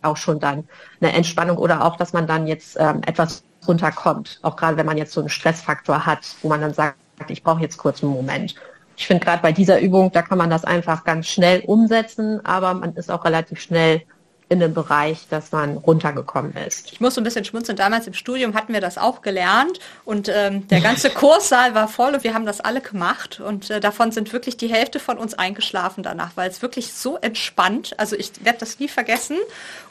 auch 0.02 0.16
schon 0.16 0.38
dann 0.38 0.68
eine 1.00 1.12
Entspannung 1.12 1.58
oder 1.58 1.84
auch, 1.84 1.96
dass 1.96 2.12
man 2.12 2.26
dann 2.26 2.46
jetzt 2.46 2.76
ähm, 2.78 3.02
etwas 3.06 3.42
runterkommt, 3.66 4.38
auch 4.42 4.56
gerade 4.56 4.76
wenn 4.76 4.86
man 4.86 4.96
jetzt 4.96 5.12
so 5.12 5.20
einen 5.20 5.28
Stressfaktor 5.28 6.06
hat, 6.06 6.20
wo 6.42 6.48
man 6.48 6.60
dann 6.60 6.72
sagt, 6.72 6.96
ich 7.28 7.42
brauche 7.42 7.60
jetzt 7.60 7.76
kurz 7.76 8.02
einen 8.02 8.12
Moment. 8.12 8.54
Ich 8.96 9.06
finde 9.06 9.24
gerade 9.24 9.42
bei 9.42 9.52
dieser 9.52 9.80
Übung, 9.80 10.12
da 10.12 10.22
kann 10.22 10.38
man 10.38 10.50
das 10.50 10.64
einfach 10.64 11.04
ganz 11.04 11.26
schnell 11.26 11.62
umsetzen, 11.66 12.44
aber 12.44 12.74
man 12.74 12.94
ist 12.96 13.10
auch 13.10 13.24
relativ 13.24 13.60
schnell 13.60 14.02
in 14.50 14.58
dem 14.58 14.74
Bereich, 14.74 15.28
dass 15.30 15.52
man 15.52 15.76
runtergekommen 15.76 16.54
ist. 16.66 16.92
Ich 16.92 17.00
muss 17.00 17.14
so 17.14 17.20
ein 17.20 17.24
bisschen 17.24 17.44
schmunzeln. 17.44 17.76
Damals 17.76 18.08
im 18.08 18.14
Studium 18.14 18.54
hatten 18.54 18.72
wir 18.72 18.80
das 18.80 18.98
auch 18.98 19.22
gelernt 19.22 19.78
und 20.04 20.28
ähm, 20.28 20.66
der 20.66 20.80
ganze 20.80 21.08
Kurssaal 21.14 21.74
war 21.74 21.86
voll 21.86 22.14
und 22.14 22.24
wir 22.24 22.34
haben 22.34 22.46
das 22.46 22.60
alle 22.60 22.80
gemacht 22.80 23.38
und 23.38 23.70
äh, 23.70 23.78
davon 23.78 24.10
sind 24.10 24.32
wirklich 24.32 24.56
die 24.56 24.66
Hälfte 24.66 24.98
von 24.98 25.18
uns 25.18 25.34
eingeschlafen 25.34 26.02
danach, 26.02 26.32
weil 26.34 26.50
es 26.50 26.62
wirklich 26.62 26.92
so 26.92 27.16
entspannt. 27.16 27.94
Also 27.96 28.16
ich 28.16 28.44
werde 28.44 28.58
das 28.58 28.80
nie 28.80 28.88
vergessen. 28.88 29.36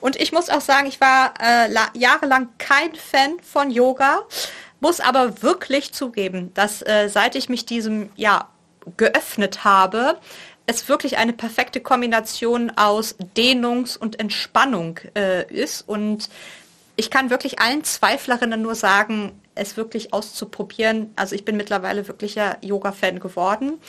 Und 0.01 0.17
ich 0.17 0.33
muss 0.33 0.49
auch 0.49 0.61
sagen, 0.61 0.87
ich 0.87 0.99
war 0.99 1.33
äh, 1.39 1.73
jahrelang 1.97 2.49
kein 2.57 2.93
Fan 2.95 3.39
von 3.41 3.71
Yoga, 3.71 4.19
muss 4.79 4.99
aber 4.99 5.41
wirklich 5.41 5.93
zugeben, 5.93 6.53
dass 6.53 6.81
äh, 6.81 7.09
seit 7.09 7.35
ich 7.35 7.49
mich 7.49 7.65
diesem 7.65 8.09
ja 8.15 8.49
geöffnet 8.97 9.63
habe, 9.63 10.17
es 10.65 10.87
wirklich 10.87 11.17
eine 11.17 11.33
perfekte 11.33 11.81
Kombination 11.81 12.71
aus 12.75 13.15
Dehnungs- 13.35 13.97
und 13.97 14.19
Entspannung 14.19 14.99
äh, 15.15 15.51
ist. 15.51 15.81
Und 15.87 16.29
ich 16.95 17.09
kann 17.09 17.29
wirklich 17.29 17.59
allen 17.59 17.83
Zweiflerinnen 17.83 18.61
nur 18.61 18.75
sagen, 18.75 19.31
es 19.55 19.77
wirklich 19.77 20.13
auszuprobieren. 20.13 21.11
Also 21.15 21.35
ich 21.35 21.43
bin 21.43 21.57
mittlerweile 21.57 22.07
wirklicher 22.07 22.57
Yoga-Fan 22.61 23.19
geworden. 23.19 23.79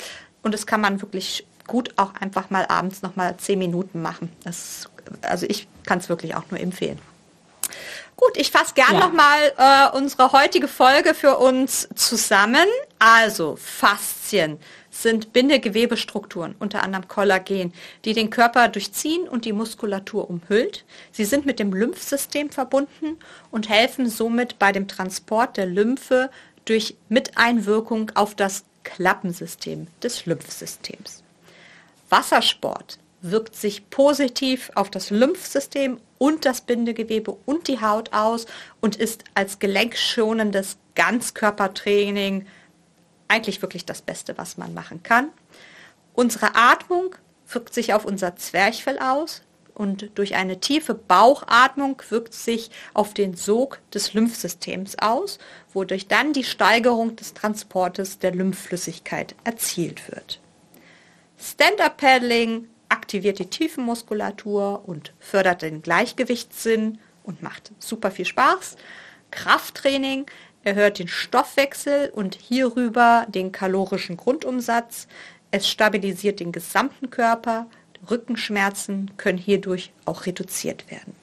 Und 0.43 0.55
das 0.55 0.67
kann 0.67 0.81
man 0.81 1.03
wirklich 1.03 1.47
gut 1.67 1.93
auch 1.97 2.15
einfach 2.15 2.49
mal 2.51 2.67
abends 2.67 3.03
noch 3.03 3.15
mal 3.15 3.37
zehn 3.37 3.59
Minuten 3.59 4.01
machen. 4.01 4.33
Das, 4.43 4.89
also 5.23 5.47
ich 5.49 5.69
kann 5.85 5.99
es 5.99 6.09
wirklich 6.09 6.35
auch 6.35 6.45
nur 6.51 6.61
empfehlen. 6.61 6.99
Gut, 8.21 8.37
ich 8.37 8.51
fasse 8.51 8.75
gern 8.75 8.93
ja. 8.93 9.01
noch 9.01 9.13
mal 9.15 9.53
äh, 9.57 9.97
unsere 9.97 10.33
heutige 10.33 10.69
Folge 10.69 11.15
für 11.15 11.39
uns 11.39 11.89
zusammen. 11.95 12.67
Also 12.99 13.57
Faszien 13.57 14.59
sind 14.91 15.33
Bindegewebestrukturen, 15.33 16.55
unter 16.59 16.83
anderem 16.83 17.09
Kollagen, 17.09 17.73
die 18.05 18.13
den 18.13 18.29
Körper 18.29 18.69
durchziehen 18.69 19.27
und 19.27 19.47
die 19.47 19.55
Muskulatur 19.55 20.29
umhüllt. 20.29 20.85
Sie 21.13 21.25
sind 21.25 21.47
mit 21.47 21.59
dem 21.59 21.73
Lymphsystem 21.73 22.51
verbunden 22.51 23.19
und 23.51 23.71
helfen 23.71 24.11
somit 24.11 24.59
bei 24.59 24.71
dem 24.71 24.87
Transport 24.87 25.57
der 25.57 25.67
Lymphe 25.67 26.31
durch 26.67 26.97
Miteinwirkung 27.09 28.13
auf 28.17 28.35
das 28.35 28.65
Klappensystem 28.85 29.87
des 30.03 30.27
Lymphsystems. 30.27 31.23
Wassersport 32.11 32.99
wirkt 33.23 33.55
sich 33.55 33.91
positiv 33.91 34.71
auf 34.75 34.91
das 34.91 35.11
Lymphsystem 35.11 36.01
und 36.19 36.45
das 36.45 36.63
Bindegewebe 36.63 37.37
und 37.47 37.69
die 37.69 37.81
Haut 37.81 38.13
aus 38.13 38.47
und 38.81 38.97
ist 38.97 39.25
als 39.35 39.59
gelenkschonendes 39.59 40.79
Ganzkörpertraining 40.95 42.47
eigentlich 43.29 43.63
wirklich 43.63 43.85
das 43.87 44.03
Beste, 44.03 44.37
was 44.39 44.57
man 44.57 44.75
machen 44.75 45.03
kann. 45.03 45.29
Unsere 46.15 46.55
Atmung 46.55 47.15
wirkt 47.49 47.75
sich 47.75 47.95
auf 47.95 48.05
unser 48.05 48.37
Zwerchfell 48.37 48.99
aus 48.99 49.43
und 49.75 50.11
durch 50.17 50.35
eine 50.35 50.61
tiefe 50.61 50.95
Bauchatmung 50.95 52.03
wirkt 52.11 52.35
sich 52.35 52.71
auf 52.93 53.15
den 53.15 53.35
Sog 53.35 53.81
des 53.95 54.13
Lymphsystems 54.13 54.99
aus, 54.99 55.39
wodurch 55.73 56.07
dann 56.07 56.33
die 56.33 56.45
Steigerung 56.45 57.17
des 57.17 57.35
Transportes 57.35 58.19
der 58.19 58.33
Lymphflüssigkeit 58.33 59.35
erzielt 59.45 60.11
wird. 60.11 60.41
Stand-up-Paddling 61.39 62.69
aktiviert 62.91 63.39
die 63.39 63.47
Tiefenmuskulatur 63.47 64.83
und 64.87 65.15
fördert 65.19 65.63
den 65.63 65.81
Gleichgewichtssinn 65.81 66.99
und 67.25 67.43
macht 67.43 67.73
super 67.79 68.11
viel 68.11 68.27
Spaß. 68.27 68.77
Krafttraining 69.31 70.27
erhöht 70.65 70.99
den 70.99 71.09
Stoffwechsel 71.09 72.11
und 72.11 72.35
hierüber 72.35 73.27
den 73.29 73.53
kalorischen 73.53 74.17
Grundumsatz. 74.17 75.07
Es 75.51 75.69
stabilisiert 75.69 76.41
den 76.41 76.53
gesamten 76.53 77.11
Körper. 77.11 77.67
Rückenschmerzen 78.11 79.13
können 79.17 79.39
hierdurch 79.39 79.93
auch 80.05 80.27
reduziert 80.27 80.91
werden. 80.91 81.15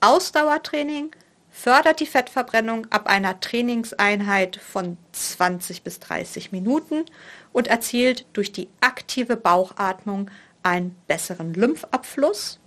Ausdauertraining 0.00 1.10
fördert 1.50 1.98
die 1.98 2.06
Fettverbrennung 2.06 2.86
ab 2.90 3.08
einer 3.08 3.40
Trainingseinheit 3.40 4.56
von 4.56 4.96
20 5.12 5.82
bis 5.82 5.98
30 5.98 6.52
Minuten 6.52 7.04
und 7.52 7.66
erzielt 7.66 8.26
durch 8.32 8.52
die 8.52 8.68
aktive 8.80 9.36
Bauchatmung 9.36 10.30
einen 10.62 10.96
besseren 11.06 11.54
Lymphabfluss 11.54 12.58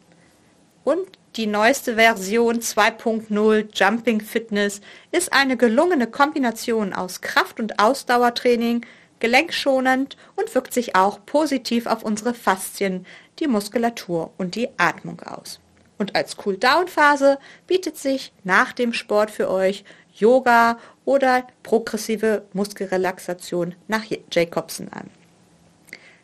und 0.83 1.07
die 1.37 1.47
neueste 1.47 1.95
Version 1.95 2.59
2.0 2.59 3.69
Jumping 3.73 4.19
Fitness 4.19 4.81
ist 5.11 5.31
eine 5.31 5.55
gelungene 5.55 6.07
Kombination 6.07 6.91
aus 6.91 7.21
Kraft- 7.21 7.61
und 7.61 7.79
Ausdauertraining, 7.79 8.85
gelenkschonend 9.19 10.17
und 10.35 10.53
wirkt 10.53 10.73
sich 10.73 10.95
auch 10.95 11.25
positiv 11.25 11.85
auf 11.85 12.03
unsere 12.03 12.33
Faszien, 12.33 13.05
die 13.39 13.47
Muskulatur 13.47 14.33
und 14.37 14.55
die 14.55 14.69
Atmung 14.77 15.21
aus. 15.21 15.61
Und 15.97 16.15
als 16.15 16.35
Cool-Down-Phase 16.43 17.37
bietet 17.67 17.97
sich 17.97 18.33
nach 18.43 18.73
dem 18.73 18.91
Sport 18.91 19.31
für 19.31 19.49
euch 19.49 19.85
Yoga 20.13 20.79
oder 21.05 21.47
progressive 21.63 22.43
Muskelrelaxation 22.53 23.75
nach 23.87 24.03
Jacobson 24.31 24.89
an. 24.89 25.09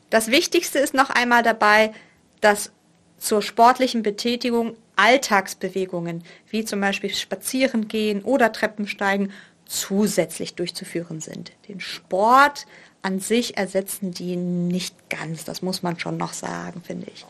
Das 0.09 0.31
Wichtigste 0.31 0.79
ist 0.79 0.93
noch 0.93 1.09
einmal 1.09 1.43
dabei, 1.43 1.93
dass 2.41 2.71
zur 3.17 3.41
sportlichen 3.41 4.03
Betätigung 4.03 4.77
Alltagsbewegungen, 4.95 6.23
wie 6.49 6.65
zum 6.65 6.81
Beispiel 6.81 7.13
Spazieren 7.13 7.87
gehen 7.87 8.23
oder 8.23 8.51
Treppensteigen, 8.51 9.31
zusätzlich 9.65 10.55
durchzuführen 10.55 11.19
sind. 11.19 11.51
Den 11.67 11.79
Sport 11.79 12.65
an 13.01 13.19
sich 13.19 13.57
ersetzen 13.57 14.11
die 14.11 14.35
nicht 14.35 15.09
ganz, 15.09 15.43
das 15.43 15.61
muss 15.61 15.83
man 15.83 15.99
schon 15.99 16.17
noch 16.17 16.33
sagen, 16.33 16.81
finde 16.81 17.07
ich. 17.13 17.25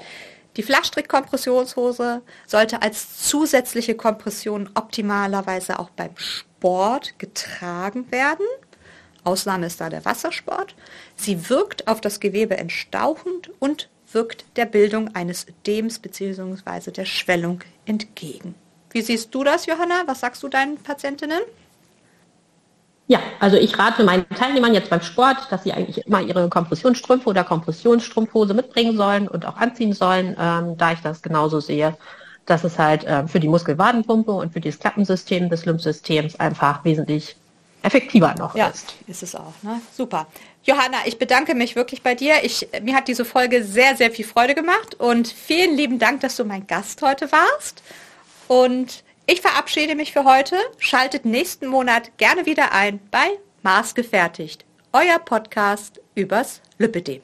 Die 0.56 0.63
Flachstrick-Kompressionshose 0.63 2.22
sollte 2.48 2.82
als 2.82 3.28
zusätzliche 3.28 3.96
Kompression 3.96 4.70
optimalerweise 4.74 5.78
auch 5.78 5.92
beim 5.92 6.18
Sport 6.18 7.20
getragen 7.20 8.12
werden. 8.12 8.46
Ausnahme 9.28 9.68
ist 9.68 9.82
da 9.82 9.90
der 9.90 10.06
Wassersport. 10.06 10.74
Sie 11.16 11.50
wirkt 11.50 11.88
auf 11.88 12.02
das 12.02 12.20
Gewebe 12.20 12.58
entstauchend 12.58 13.52
und 13.60 13.90
wirkt 14.12 14.46
der 14.56 14.66
Bildung 14.66 15.13
eines 15.16 15.46
Ödems 15.48 16.00
bzw. 16.00 16.92
der 16.92 17.06
Schwellung 17.06 17.60
entgegen. 17.86 18.56
Wie 18.92 19.02
siehst 19.02 19.36
du 19.36 19.44
das, 19.44 19.66
Johanna? 19.66 20.04
Was 20.06 20.22
sagst 20.22 20.42
du 20.44 20.48
deinen 20.48 20.78
Patientinnen? 20.78 21.42
Ja, 23.10 23.20
also 23.40 23.58
ich 23.58 23.78
rate 23.78 24.04
meinen 24.04 24.28
Teilnehmern 24.30 24.74
jetzt 24.74 24.90
beim 24.90 25.02
Sport, 25.02 25.38
dass 25.50 25.63
sie 25.63 25.72
eigentlich 25.74 26.06
immer 26.06 26.22
ihre 26.22 26.50
Kompressionsstrümpfe 26.50 27.30
oder 27.30 27.44
Kompressionsstrumpfhose 27.44 28.54
mitbringen 28.54 28.98
sollen 28.98 29.28
und 29.28 29.46
auch 29.46 29.58
anziehen 29.58 29.94
sollen, 29.94 30.36
ähm, 30.40 30.78
da 30.78 30.92
ich 30.92 31.00
das 31.00 31.22
genauso 31.22 31.60
sehe, 31.60 31.98
dass 32.46 32.63
es 32.63 32.80
halt 32.80 33.04
äh, 33.06 33.28
für 33.28 33.40
die 33.40 33.48
Muskelwadenpumpe 33.48 34.32
und 34.32 34.54
für 34.54 34.62
das 34.62 34.80
Klappensystem 34.80 35.50
des 35.50 35.66
Lymphsystems 35.66 36.38
einfach 36.38 36.84
wesentlich 36.84 37.38
effektiver 37.84 38.36
noch 38.38 38.56
ja, 38.56 38.68
ist. 38.68 38.96
ist 39.08 39.24
es 39.24 39.36
auch. 39.36 39.54
Ne? 39.62 39.82
Super. 39.96 40.28
Johanna, 40.63 40.98
ich 41.06 41.18
bedanke 41.18 41.56
mich 41.56 41.76
wirklich 41.76 42.04
bei 42.04 42.16
dir. 42.16 42.44
Ich, 42.44 42.68
mir 42.82 42.96
hat 42.96 43.08
diese 43.08 43.24
Folge 43.24 43.63
sehr, 43.63 43.96
sehr 43.96 44.12
viel 44.12 44.26
Freude 44.26 44.56
gemacht 44.56 44.96
und 44.96 45.28
vielen 45.28 45.76
lieben 45.78 46.00
Dank, 46.00 46.22
dass 46.22 46.36
du 46.36 46.44
mein 46.44 46.68
Gast 46.68 47.02
heute 47.02 47.32
warst. 47.32 47.84
Und 48.48 49.04
ich 49.26 49.42
verabschiede 49.42 49.96
mich 49.96 50.12
für 50.12 50.26
heute. 50.26 50.56
Schaltet 50.78 51.26
nächsten 51.26 51.68
Monat 51.68 52.18
gerne 52.18 52.46
wieder 52.46 52.74
ein 52.74 53.00
bei 53.12 53.28
Maßgefertigt, 53.63 54.66
euer 54.94 55.20
Podcast 55.20 56.00
übers 56.16 56.62
Lüppedem. 56.78 57.22